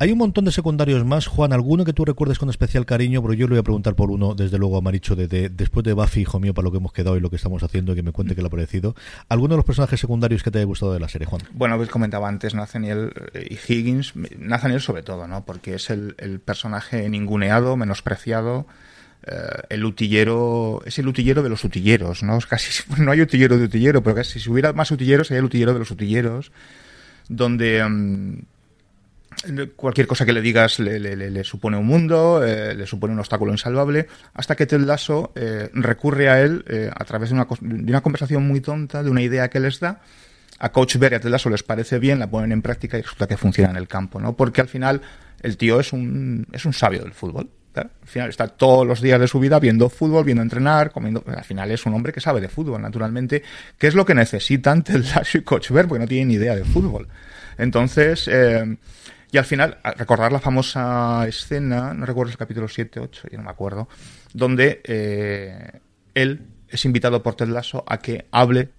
[0.02, 3.34] Hay un montón de secundarios más, Juan, alguno que tú recuerdes con especial cariño, pero
[3.34, 6.22] yo le voy a preguntar por uno, desde luego a Maricho, de, después de Buffy,
[6.22, 8.34] hijo mío, para lo que hemos quedado y lo que estamos haciendo, que me cuente
[8.34, 8.96] qué le ha parecido.
[9.28, 11.42] ¿Alguno de los personajes secundarios que te haya gustado de la serie, Juan?
[11.52, 15.44] Bueno, pues comentaba antes Nathaniel eh, y Higgins, Nathaniel sobre todo, ¿no?
[15.44, 18.68] Porque es el, personaje ninguneado, menospreciado,
[19.28, 19.34] eh,
[19.68, 22.40] el utillero, es el utillero de los utilleros, ¿no?
[22.48, 25.74] Casi, no hay utillero de utillero, pero casi si hubiera más utilleros sería el utillero
[25.74, 26.54] de los utilleros,
[27.28, 27.84] donde...
[27.84, 28.59] Mm,
[29.76, 34.08] cualquier cosa que le digas le, supone un mundo, eh, le supone un obstáculo insalvable,
[34.34, 38.02] hasta que Ted Lasso eh, recurre a él eh, a través de una, de una,
[38.02, 40.02] conversación muy tonta, de una idea que les da.
[40.62, 43.02] A Coach Bear y a Ted Lasso les parece bien, la ponen en práctica y
[43.02, 44.36] resulta que funciona en el campo, ¿no?
[44.36, 45.02] Porque al final
[45.42, 47.50] el tío es un, es un sabio del fútbol.
[47.76, 51.24] Al final está todos los días de su vida viendo fútbol, viendo entrenar, comiendo.
[51.28, 53.42] Al final es un hombre que sabe de fútbol, naturalmente.
[53.78, 55.88] ¿Qué es lo que necesitan Ted Lasso y Coach Bear?
[55.88, 57.08] Porque no tienen ni idea de fútbol.
[57.58, 58.30] Entonces,
[59.32, 63.44] y al final, recordar la famosa escena, no recuerdo el capítulo 7, 8, ya no
[63.44, 63.88] me acuerdo,
[64.34, 65.80] donde eh,
[66.16, 68.70] él es invitado por Ted Lasso a que hable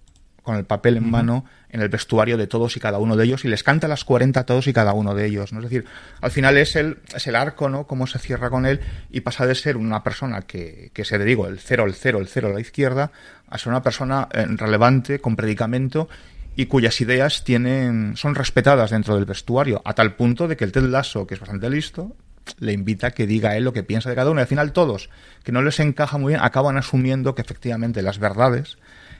[0.43, 3.45] con el papel en mano en el vestuario de todos y cada uno de ellos
[3.45, 5.53] y les canta las 40 a todos y cada uno de ellos.
[5.53, 5.59] ¿no?
[5.59, 5.85] Es decir,
[6.19, 7.87] al final es el, es el arco, ¿no?
[7.87, 11.25] Cómo se cierra con él y pasa de ser una persona que, que se le
[11.25, 13.11] digo, el cero, el cero, el cero a la izquierda,
[13.47, 16.09] a ser una persona eh, relevante, con predicamento
[16.55, 20.71] y cuyas ideas tienen, son respetadas dentro del vestuario, a tal punto de que el
[20.71, 22.15] Ted Lasso, que es bastante listo,
[22.59, 24.39] le invita a que diga él lo que piensa de cada uno.
[24.39, 25.09] Y al final todos,
[25.43, 28.77] que no les encaja muy bien, acaban asumiendo que efectivamente las verdades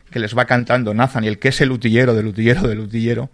[0.10, 3.30] que les va cantando Nathan y el que es el utillero del utillero del utillero,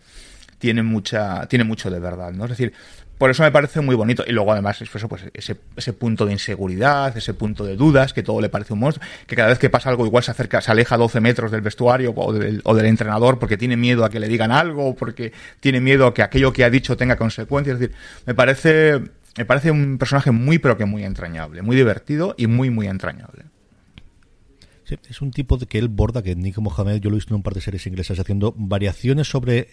[0.60, 2.46] tiene mucha, tiene mucho de verdad, ¿no?
[2.46, 2.74] Es decir,
[3.18, 4.24] por eso me parece muy bonito.
[4.28, 8.22] Y luego, además, eso, pues, ese, ese punto de inseguridad, ese punto de dudas, que
[8.22, 10.72] todo le parece un monstruo, que cada vez que pasa algo igual se acerca, se
[10.72, 14.52] aleja 12 metros del vestuario o del, entrenador porque tiene miedo a que le digan
[14.52, 17.76] algo, porque tiene miedo a que aquello que ha dicho tenga consecuencias.
[17.76, 17.96] Es decir,
[18.26, 19.02] me parece,
[19.36, 23.46] me parece un personaje muy, pero que muy entrañable, muy divertido y muy, muy entrañable
[25.10, 27.38] es un tipo de que él borda, que Nick Mohamed, yo lo he visto en
[27.38, 29.70] un par de series inglesas haciendo variaciones sobre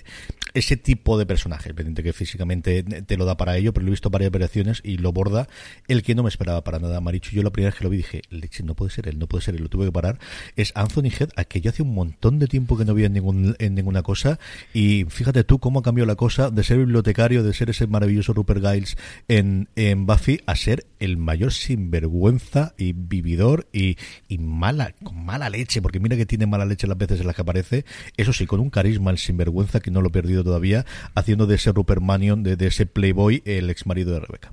[0.55, 3.91] ese tipo de personaje, evidente que físicamente te lo da para ello, pero lo he
[3.91, 5.49] visto varias variaciones y lo borda
[5.89, 7.33] el que no me esperaba para nada, Maricho.
[7.33, 9.45] Yo la primera vez que lo vi dije, leche, no puede ser él, no puede
[9.45, 10.19] ser él, lo tuve que parar.
[10.55, 13.13] Es Anthony Head, a que yo hace un montón de tiempo que no vi en,
[13.13, 14.39] ningún, en ninguna cosa
[14.73, 18.33] y fíjate tú cómo ha cambiado la cosa de ser bibliotecario, de ser ese maravilloso
[18.33, 18.97] Rupert Giles
[19.27, 23.97] en, en Buffy, a ser el mayor sinvergüenza y vividor y,
[24.29, 27.35] y mala con mala leche, porque mira que tiene mala leche las veces en las
[27.35, 27.85] que aparece,
[28.17, 31.57] eso sí, con un carisma el sinvergüenza que no lo he perdido todavía, haciendo de
[31.57, 34.53] ese Rupert Manion, de, ese Playboy, el ex marido de Rebeca.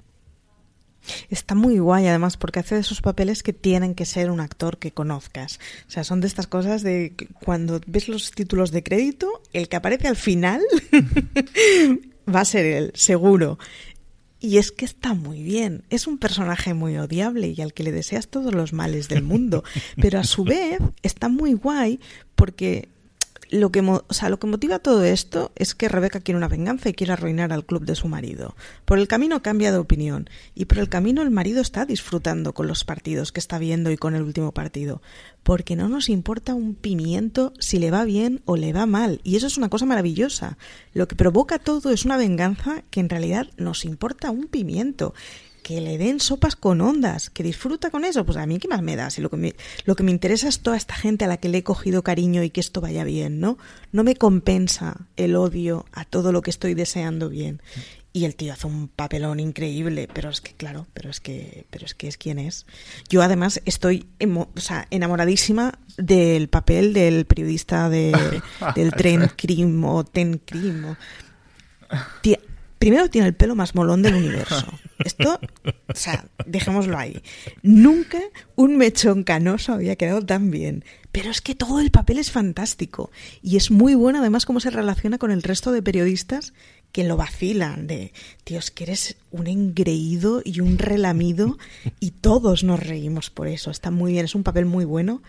[1.30, 4.78] Está muy guay además porque hace de esos papeles que tienen que ser un actor
[4.78, 5.60] que conozcas.
[5.88, 9.78] O sea, son de estas cosas de cuando ves los títulos de crédito, el que
[9.78, 10.62] aparece al final
[12.34, 13.58] va a ser él, seguro.
[14.40, 15.84] Y es que está muy bien.
[15.92, 19.64] Es un personaje muy odiable y al que le deseas todos los males del mundo.
[20.02, 22.00] Pero a su vez está muy guay
[22.36, 22.90] porque
[23.52, 26.90] lo que, o sea, lo que motiva todo esto es que Rebeca quiere una venganza
[26.90, 28.56] y quiere arruinar al club de su marido.
[28.86, 32.68] Por el camino cambia de opinión y por el camino el marido está disfrutando con
[32.68, 35.02] los partidos que está viendo y con el último partido.
[35.44, 39.20] Porque no nos importa un pimiento si le va bien o le va mal.
[39.24, 40.58] Y eso es una cosa maravillosa.
[40.94, 45.14] Lo que provoca todo es una venganza que en realidad nos importa un pimiento
[45.64, 48.82] que le den sopas con ondas, que disfruta con eso, pues a mí qué más
[48.82, 49.56] me da, si lo que me,
[49.86, 52.44] lo que me interesa es toda esta gente a la que le he cogido cariño
[52.44, 53.58] y que esto vaya bien, ¿no?
[53.92, 57.62] No me compensa el odio a todo lo que estoy deseando bien.
[58.14, 61.86] Y el tío hace un papelón increíble, pero es que claro, pero es que pero
[61.86, 62.66] es que es quien es.
[63.08, 64.06] Yo además estoy
[64.36, 68.42] o sea, enamoradísima del papel del periodista de,
[68.76, 70.96] del Tren Crim o Ten Crim.
[72.82, 74.66] Primero tiene el pelo más molón del universo.
[75.06, 75.40] Esto,
[75.88, 77.22] o sea, dejémoslo ahí.
[77.62, 78.20] Nunca
[78.56, 80.84] un mechón canoso había quedado tan bien.
[81.12, 83.12] Pero es que todo el papel es fantástico.
[83.44, 86.54] Y es muy bueno además cómo se relaciona con el resto de periodistas
[86.92, 88.14] que lo vacilan de,
[88.46, 91.60] tíos, que eres un engreído y un relamido
[92.00, 93.70] y todos nos reímos por eso.
[93.70, 95.22] Está muy bien, es un papel muy bueno.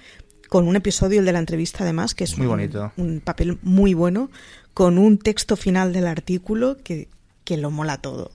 [0.49, 2.93] Con un episodio, el de la entrevista además, que es muy bonito.
[2.97, 4.31] un papel muy bueno,
[4.73, 7.09] con un texto final del artículo que
[7.45, 8.31] que lo mola todo.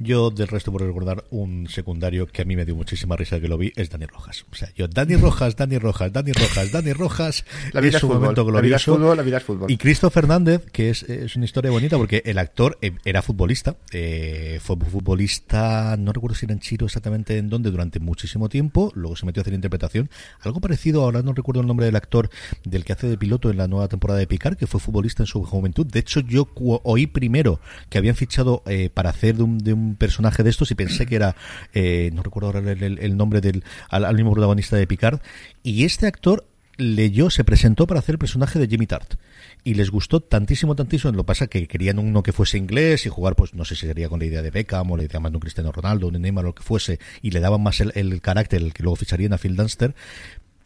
[0.00, 3.48] Yo del resto por recordar un secundario que a mí me dio muchísima risa que
[3.48, 4.46] lo vi es Dani Rojas.
[4.50, 8.14] O sea, yo Dani Rojas, Dani Rojas, Dani Rojas, Dani Rojas la vida es, un
[8.14, 9.14] momento glorioso.
[9.14, 12.38] La vida es fútbol, Y Cristo Fernández, que es, es, una historia bonita porque el
[12.38, 17.50] actor eh, era futbolista, eh, fue futbolista, no recuerdo si era en Chiro exactamente en
[17.50, 20.08] dónde, durante muchísimo tiempo, luego se metió a hacer interpretación.
[20.40, 22.30] Algo parecido, ahora no recuerdo el nombre del actor
[22.64, 25.26] del que hace de piloto en la nueva temporada de Picar, que fue futbolista en
[25.26, 25.86] su juventud.
[25.86, 26.48] De hecho, yo
[26.84, 30.70] oí primero que habían fichado eh, para hacer de un, de un personaje de estos
[30.70, 31.36] y pensé que era,
[31.72, 35.20] eh, no recuerdo ahora el, nombre del al, mismo protagonista de Picard,
[35.62, 36.46] y este actor
[36.80, 39.14] leyó, se presentó para hacer el personaje de Jimmy Tart.
[39.62, 41.12] Y les gustó tantísimo, tantísimo.
[41.12, 44.08] Lo pasa que querían uno que fuese inglés y jugar, pues no sé si sería
[44.08, 46.44] con la idea de Beckham o la idea más de un Cristiano Ronaldo, un Neymar
[46.44, 49.38] o lo que fuese, y le daban más el, carácter, el que luego ficharían a
[49.38, 49.94] Phil Dunster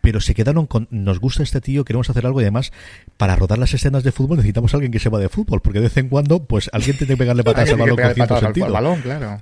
[0.05, 2.73] pero se quedaron con nos gusta este tío, queremos hacer algo y además
[3.17, 5.79] para rodar las escenas de fútbol necesitamos a alguien que se va de fútbol, porque
[5.79, 8.71] de vez en cuando pues alguien tiene que pegarle patas al balón con cierto sentido.
[8.71, 9.41] balón, claro.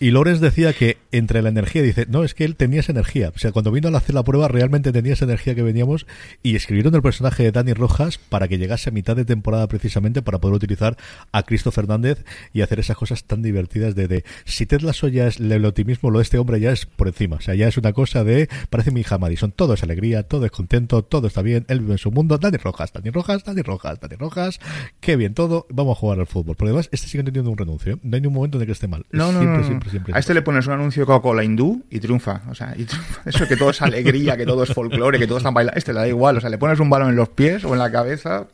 [0.00, 3.32] Y Lorenz decía que entre la energía, dice, no, es que él tenía esa energía.
[3.34, 6.06] O sea, cuando vino a hacer la prueba realmente tenía esa energía que veníamos
[6.42, 10.22] y escribieron el personaje de Dani Rojas para que llegase a mitad de temporada precisamente
[10.22, 10.96] para poder utilizar
[11.32, 15.26] a Cristo Fernández y hacer esas cosas tan divertidas de, de si Ted Lasso ya
[15.26, 17.36] es el optimismo, lo de este hombre ya es por encima.
[17.36, 20.44] O sea, ya es una cosa de, parece mi hija Madison, todo es alegría, todo
[20.46, 23.62] es contento, todo está bien, él vive en su mundo, Dani Rojas, Dani Rojas, Dani
[23.62, 24.60] Rojas, Dani Rojas,
[25.00, 26.54] qué bien todo, vamos a jugar al fútbol.
[26.54, 27.98] Por además, este sigue teniendo un renuncio, ¿eh?
[28.02, 29.04] no hay ni un momento en el que esté mal.
[29.10, 32.00] No, no, siempre, siempre, siempre, A este le pones un anuncio de Coca-Cola hindú y
[32.00, 32.42] triunfa.
[32.48, 32.86] O sea, y
[33.26, 35.78] eso que todo es alegría, que todo es folclore, que todo están bailando.
[35.78, 36.36] Este le da igual.
[36.36, 38.46] O sea, le pones un balón en los pies o en la cabeza.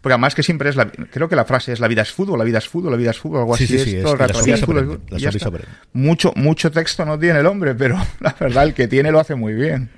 [0.00, 2.38] Porque además que siempre es la, creo que la frase es la vida es fútbol,
[2.38, 3.74] la vida es fútbol, la vida es fútbol, algo así.
[3.74, 5.58] es, todo
[5.94, 9.34] mucho, mucho texto no tiene el hombre, pero la verdad el que tiene lo hace
[9.34, 9.90] muy bien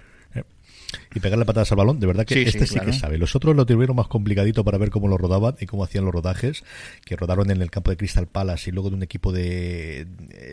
[1.14, 3.18] y pegarle patadas al balón, de verdad que este sí, que sabe.
[3.18, 6.12] Los otros lo tuvieron más complicadito para ver cómo lo rodaban y cómo hacían los
[6.12, 6.64] rodajes,
[7.04, 10.06] que rodaron en el campo de Crystal Palace y luego de un equipo de,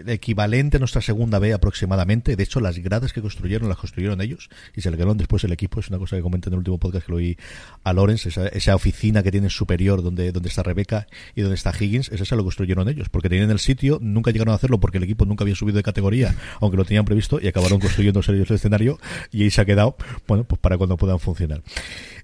[0.07, 2.35] equivalente a nuestra segunda B aproximadamente.
[2.35, 5.51] De hecho, las gradas que construyeron las construyeron ellos y se le quedaron después el
[5.51, 5.79] equipo.
[5.79, 7.37] Es una cosa que comenté en el último podcast que lo oí
[7.83, 12.09] a Lorenz, esa, oficina que tienen superior donde, donde está Rebeca y donde está Higgins,
[12.09, 15.03] esa se lo construyeron ellos, porque tenían el sitio, nunca llegaron a hacerlo porque el
[15.03, 18.55] equipo nunca había subido de categoría, aunque lo tenían previsto, y acabaron construyendo ellos el
[18.55, 18.99] escenario
[19.31, 19.95] y ahí se ha quedado,
[20.27, 21.61] bueno, pues para cuando puedan funcionar.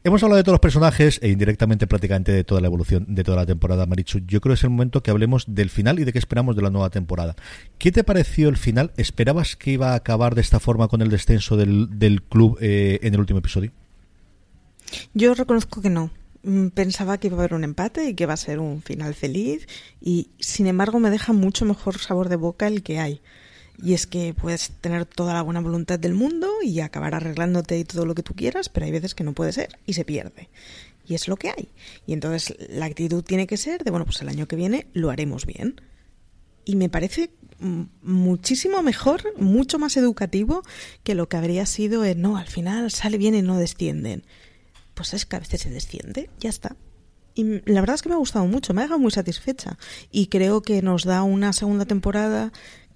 [0.03, 3.37] Hemos hablado de todos los personajes e indirectamente prácticamente de toda la evolución de toda
[3.37, 4.19] la temporada, Marichu.
[4.25, 6.61] Yo creo que es el momento que hablemos del final y de qué esperamos de
[6.61, 7.35] la nueva temporada.
[7.77, 8.91] ¿Qué te pareció el final?
[8.97, 13.13] ¿Esperabas que iba a acabar de esta forma con el descenso del, club eh, en
[13.13, 13.71] el último episodio?
[15.13, 16.11] Yo reconozco que no
[16.43, 19.13] mm, pensaba que iba a haber un empate y que va a ser un final
[19.13, 19.67] feliz
[20.01, 23.21] y sin embargo me deja mucho mejor sabor de boca el que hay.
[23.81, 27.83] Y es que puedes tener toda la buena voluntad del mundo y acabar arreglándote y
[27.83, 30.49] todo lo que tú quieras, pero hay veces que no puede ser y se pierde.
[31.07, 31.69] Y es lo que hay.
[32.05, 35.09] Y entonces la actitud tiene que ser de, bueno, pues el año que viene lo
[35.09, 35.81] haremos bien.
[36.63, 37.31] Y me parece
[38.01, 40.63] muchísimo mejor, mucho más educativo
[41.03, 44.23] que lo que habría sido en, no, al final sale bien y no descienden.
[44.93, 46.75] Pues es que a veces se desciende, ya está.
[47.33, 49.77] Y la verdad es que me ha gustado mucho, me ha dejado muy satisfecha.
[50.11, 52.51] Y creo que nos da una segunda temporada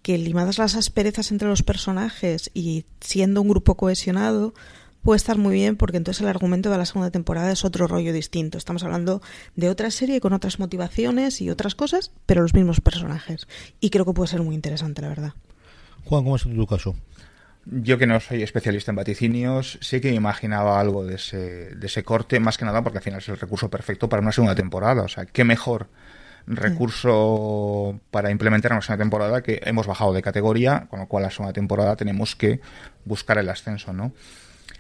[0.05, 4.53] que limadas las asperezas entre los personajes y siendo un grupo cohesionado,
[5.01, 8.13] puede estar muy bien porque entonces el argumento de la segunda temporada es otro rollo
[8.13, 8.59] distinto.
[8.59, 9.23] Estamos hablando
[9.55, 13.47] de otra serie con otras motivaciones y otras cosas, pero los mismos personajes.
[13.79, 15.33] Y creo que puede ser muy interesante, la verdad.
[16.03, 16.95] Juan, ¿cómo es tu caso?
[17.65, 21.87] Yo que no soy especialista en vaticinios, sí que me imaginaba algo de ese, de
[21.87, 24.53] ese corte, más que nada porque al final es el recurso perfecto para una segunda
[24.53, 25.01] temporada.
[25.01, 25.87] O sea, qué mejor
[26.47, 31.31] recurso para implementar una segunda temporada que hemos bajado de categoría, con lo cual la
[31.31, 32.61] segunda temporada tenemos que
[33.03, 34.13] buscar el ascenso, ¿no?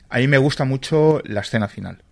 [0.09, 2.04] A mí me gusta mucho la escena final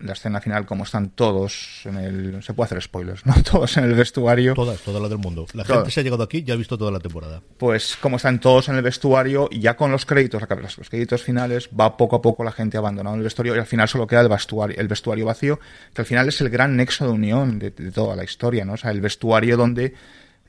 [0.00, 2.42] la escena final, como están todos en el.
[2.42, 3.34] Se puede hacer spoilers, ¿no?
[3.50, 4.54] Todos en el vestuario.
[4.54, 5.46] Todas, todas las del mundo.
[5.54, 7.42] La gente se ha llegado aquí y ha visto toda la temporada.
[7.56, 10.42] Pues como están todos en el vestuario, y ya con los créditos,
[10.78, 13.88] los créditos finales, va poco a poco la gente abandonando el vestuario y al final
[13.88, 15.58] solo queda el vestuario, el vestuario vacío,
[15.92, 18.74] que al final es el gran nexo de unión de, toda la historia, ¿no?
[18.74, 19.94] O sea, el vestuario donde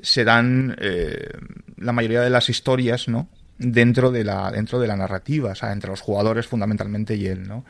[0.01, 1.29] se dan eh,
[1.77, 3.27] la mayoría de las historias, ¿no?
[3.57, 7.47] Dentro de la, dentro de la narrativa, o sea, entre los jugadores fundamentalmente y él,
[7.47, 7.65] ¿no?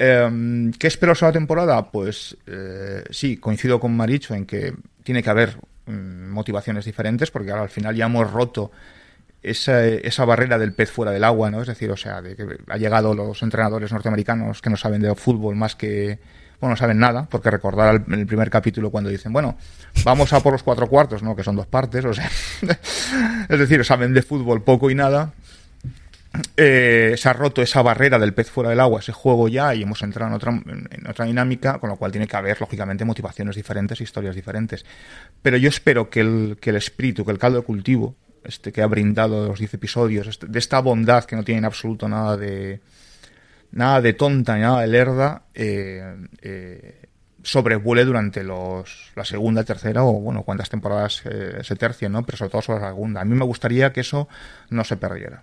[0.00, 1.90] Eh, ¿Qué espero esa temporada?
[1.90, 4.72] Pues eh, sí, coincido con Maricho en que
[5.02, 8.70] tiene que haber mm, motivaciones diferentes, porque ahora al final ya hemos roto
[9.42, 11.60] esa, esa, barrera del pez fuera del agua, ¿no?
[11.62, 15.12] Es decir, o sea, de que ha llegado los entrenadores norteamericanos que no saben de
[15.16, 16.20] fútbol más que,
[16.60, 19.58] bueno, no saben nada, porque recordar el, el primer capítulo cuando dicen, bueno,
[20.04, 21.34] vamos a por los cuatro cuartos, ¿no?
[21.34, 22.30] Que son dos partes, o sea,
[23.48, 25.32] es decir, saben de fútbol poco y nada,
[26.56, 29.82] eh, se ha roto esa barrera del pez fuera del agua, ese juego ya, y
[29.82, 33.56] hemos entrado en otra, en otra dinámica, con lo cual tiene que haber, lógicamente, motivaciones
[33.56, 34.84] diferentes, historias diferentes.
[35.42, 38.82] Pero yo espero que el, que el espíritu, que el caldo de cultivo, este que
[38.82, 42.36] ha brindado los 10 episodios, este, de esta bondad que no tiene en absoluto nada
[42.36, 42.80] de
[43.70, 47.06] nada de tonta ni nada de lerda, eh, eh,
[47.42, 51.22] sobrevuele durante los, la segunda, tercera o bueno, cuántas temporadas
[51.62, 52.24] se tercien, ¿no?
[52.24, 53.20] Pero sobre todo sobre la segunda.
[53.20, 54.28] A mí me gustaría que eso
[54.70, 55.42] no se perdiera.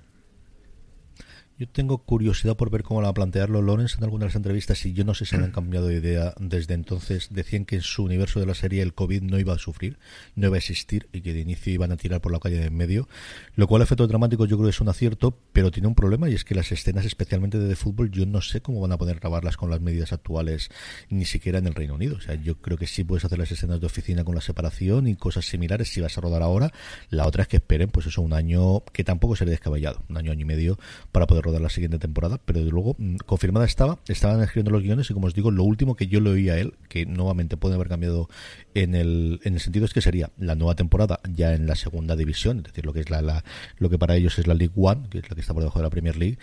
[1.58, 4.92] Yo tengo curiosidad por ver cómo la plantearlo Lawrence en algunas de las entrevistas y
[4.92, 7.30] yo no sé si han cambiado de idea desde entonces.
[7.32, 9.98] Decían que en su universo de la serie el COVID no iba a sufrir,
[10.36, 12.66] no iba a existir y que de inicio iban a tirar por la calle de
[12.66, 13.08] en medio,
[13.56, 16.34] lo cual efecto dramático yo creo que es un acierto, pero tiene un problema y
[16.34, 19.56] es que las escenas especialmente de, fútbol yo no sé cómo van a poder grabarlas
[19.56, 20.70] con las medidas actuales
[21.10, 22.18] ni siquiera en el Reino Unido.
[22.18, 25.08] O sea, yo creo que sí puedes hacer las escenas de oficina con la separación
[25.08, 26.74] y cosas similares si vas a rodar ahora.
[27.10, 30.34] La otra es que esperen pues eso un año que tampoco sería descabellado, un año,
[30.34, 30.78] año y medio
[31.14, 34.82] para poder rodar la siguiente temporada, pero de luego mm, confirmada estaba, estaban escribiendo los
[34.82, 37.58] guiones y como os digo, lo último que yo le oí a él, que nuevamente
[37.58, 38.30] puede haber cambiado
[38.74, 42.16] en el, en el sentido es que sería la nueva temporada ya en la segunda
[42.16, 43.44] división, es decir, lo que es la, la
[43.78, 45.80] lo que para ellos es la League One, que es la que está por debajo
[45.80, 46.38] de la Premier League,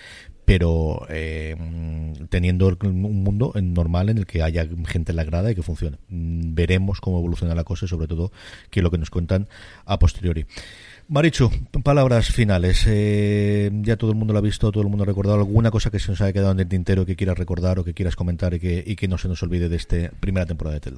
[0.45, 5.51] pero eh, mm, teniendo un mundo normal en el que haya gente en la grada
[5.51, 5.99] y que funcione.
[6.09, 8.33] Mm, veremos cómo evoluciona la cosa y sobre todo
[8.71, 9.49] que lo que nos cuentan
[9.85, 10.47] a posteriori.
[11.09, 11.51] Marichu,
[11.83, 12.85] palabras finales.
[12.87, 15.91] Eh, ya todo el mundo lo ha visto, todo el mundo ha recordado alguna cosa
[15.91, 18.55] que se nos haya quedado en el tintero que quieras recordar o que quieras comentar
[18.55, 20.95] y que, y que no se nos olvide de esta primera temporada de Ted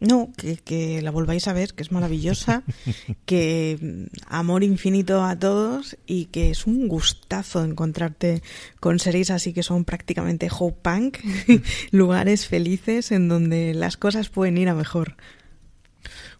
[0.00, 2.62] No, que, que, la volváis a ver, que es maravillosa,
[3.26, 8.42] que mm, amor infinito a todos y que es un gustazo encontrarte
[8.80, 11.18] con series así que son prácticamente hope punk,
[11.90, 15.16] lugares felices en donde las cosas pueden ir a mejor.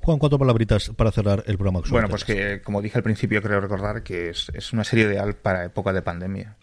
[0.00, 1.80] Juan, cuatro palabritas para cerrar el programa.
[1.88, 5.34] Bueno, pues que como dije al principio, creo recordar que es, es una serie ideal
[5.34, 6.56] para época de pandemia.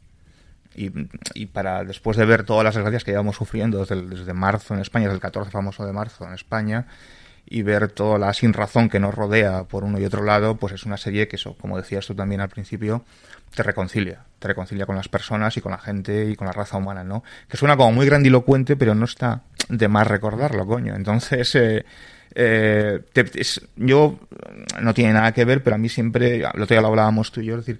[0.76, 0.92] Y,
[1.34, 4.80] y, para después de ver todas las desgracias que llevamos sufriendo desde, desde, marzo en
[4.80, 6.86] España, desde el 14 famoso de marzo en España,
[7.50, 10.74] y ver toda la sin razón que nos rodea por uno y otro lado, pues
[10.74, 13.04] es una serie que eso, como decías tú también al principio,
[13.56, 16.78] te reconcilia, te reconcilia con las personas y con la gente y con la raza
[16.78, 17.24] humana, ¿no?
[17.48, 20.96] Que suena como muy grandilocuente, pero no está de más recordarlo, coño.
[20.96, 21.86] Entonces, eh,
[22.36, 23.02] eh,
[23.76, 24.20] yo
[24.82, 27.42] no tiene nada que ver, pero a mí siempre, lo otro día lo hablábamos tú
[27.42, 27.80] y yo, es decir,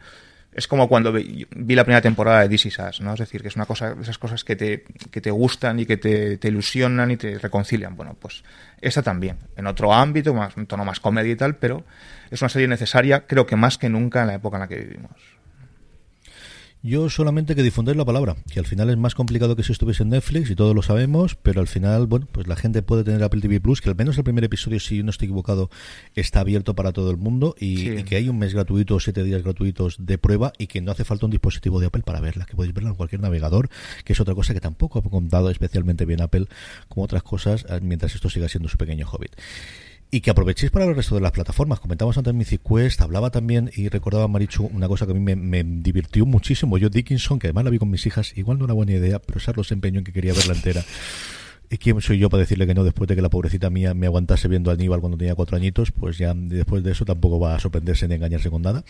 [0.52, 3.14] es como cuando vi, la primera temporada de This Is ¿no?
[3.14, 5.98] Es decir, que es una cosa, esas cosas que te, que te gustan y que
[5.98, 7.96] te, te ilusionan y te reconcilian.
[7.96, 8.44] Bueno, pues
[8.82, 11.86] esta también, en otro ámbito, más, un tono más comedia y tal, pero
[12.32, 14.78] es una serie necesaria, creo que más que nunca en la época en la que
[14.78, 15.39] vivimos.
[16.82, 20.04] Yo solamente que difundir la palabra, que al final es más complicado que si estuviese
[20.04, 23.22] en Netflix y todos lo sabemos, pero al final, bueno, pues la gente puede tener
[23.22, 25.70] Apple TV Plus, que al menos el primer episodio, si no estoy equivocado,
[26.16, 29.44] está abierto para todo el mundo y, que hay un mes gratuito o siete días
[29.44, 32.56] gratuitos de prueba y que no hace falta un dispositivo de Apple para verla, que
[32.56, 33.70] podéis verla en cualquier navegador,
[34.06, 36.46] que es otra cosa que tampoco ha contado especialmente bien Apple
[36.88, 39.36] como otras cosas, mientras esto siga siendo su pequeño hobbit
[40.12, 41.80] y que aprovechéis para el resto de las plataformas.
[41.80, 45.36] Comentamos antes Mythic Quest, hablaba también y recordaba Marichu una cosa que a mí me,
[45.36, 46.78] me, divirtió muchísimo.
[46.78, 49.40] Yo Dickinson, que además la vi con mis hijas, igual no era buena idea, pero
[49.40, 50.84] Charlos se empeñó en que quería verla entera.
[51.72, 54.08] ¿Y quién soy yo para decirle que no después de que la pobrecita mía me
[54.08, 55.92] aguantase viendo a Aníbal cuando tenía cuatro añitos?
[55.92, 58.84] Pues ya después de eso tampoco va a sorprenderse ni engañarse con nada.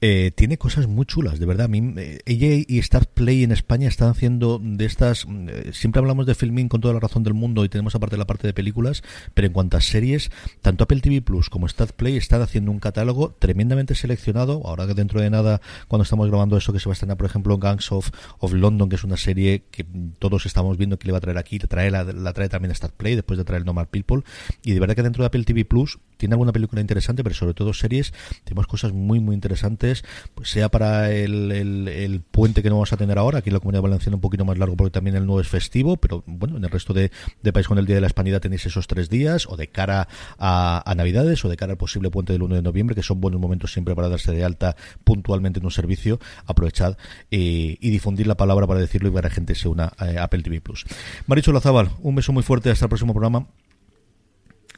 [0.00, 1.64] Eh, tiene cosas muy chulas, de verdad.
[1.64, 5.26] A mí, eh, ella y Star Play en España están haciendo de estas.
[5.28, 8.26] Eh, siempre hablamos de filming con toda la razón del mundo y tenemos aparte la
[8.28, 9.02] parte de películas,
[9.34, 12.78] pero en cuanto a series, tanto Apple TV Plus como Star Play están haciendo un
[12.78, 14.62] catálogo tremendamente seleccionado.
[14.66, 17.26] Ahora que dentro de nada, cuando estamos grabando eso, que se va a estrenar, por
[17.26, 18.12] ejemplo, Gangs of,
[18.52, 19.84] London, que es una serie que
[20.20, 22.92] todos estamos viendo que le va a traer aquí, trae la la trae también Star
[22.92, 24.22] Play después de traer Normal People.
[24.62, 27.54] Y de verdad que dentro de Apple TV Plus tiene alguna película interesante pero sobre
[27.54, 28.12] todo series
[28.44, 30.04] tenemos cosas muy muy interesantes
[30.34, 33.80] pues sea para el, el, puente que no vamos a tener ahora aquí la Comunidad
[33.80, 36.70] Valenciana un poquito más largo porque también el nuevo es festivo pero bueno en el
[36.70, 37.10] resto de,
[37.42, 40.08] de país con el Día de la Hispanidad tenéis esos tres días o de cara
[40.38, 43.20] a, a Navidades o de cara al posible puente del 1 de noviembre que son
[43.22, 46.20] buenos momentos siempre para darse de alta puntualmente en un servicio.
[46.46, 46.96] Aprovechad
[47.30, 50.22] eh, y difundir la palabra para decirlo y para que la gente se una a
[50.22, 50.84] Apple TV Plus.
[51.26, 52.70] Maricho Lazábal un beso muy fuerte.
[52.70, 53.46] Hasta el próximo programa.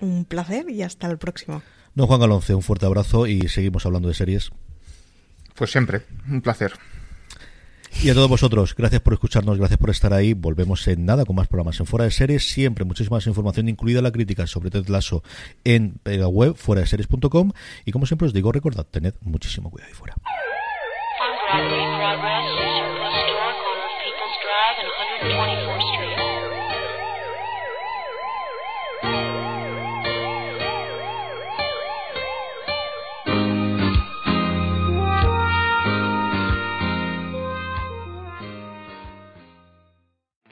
[0.01, 1.63] Un placer y hasta el próximo.
[1.95, 4.51] Don Juan Galonce, un fuerte abrazo y seguimos hablando de series.
[5.55, 6.73] Pues siempre, un placer.
[8.01, 10.33] Y a todos vosotros, gracias por escucharnos, gracias por estar ahí.
[10.33, 12.51] Volvemos en nada con más programas en Fuera de Series.
[12.51, 15.23] Siempre muchísima más información, incluida la crítica sobre Ted Lasso
[15.63, 17.53] en la web fuera de series.com.
[17.85, 20.17] Y como siempre os digo, recordad, tened muchísimo cuidado ahí fuera.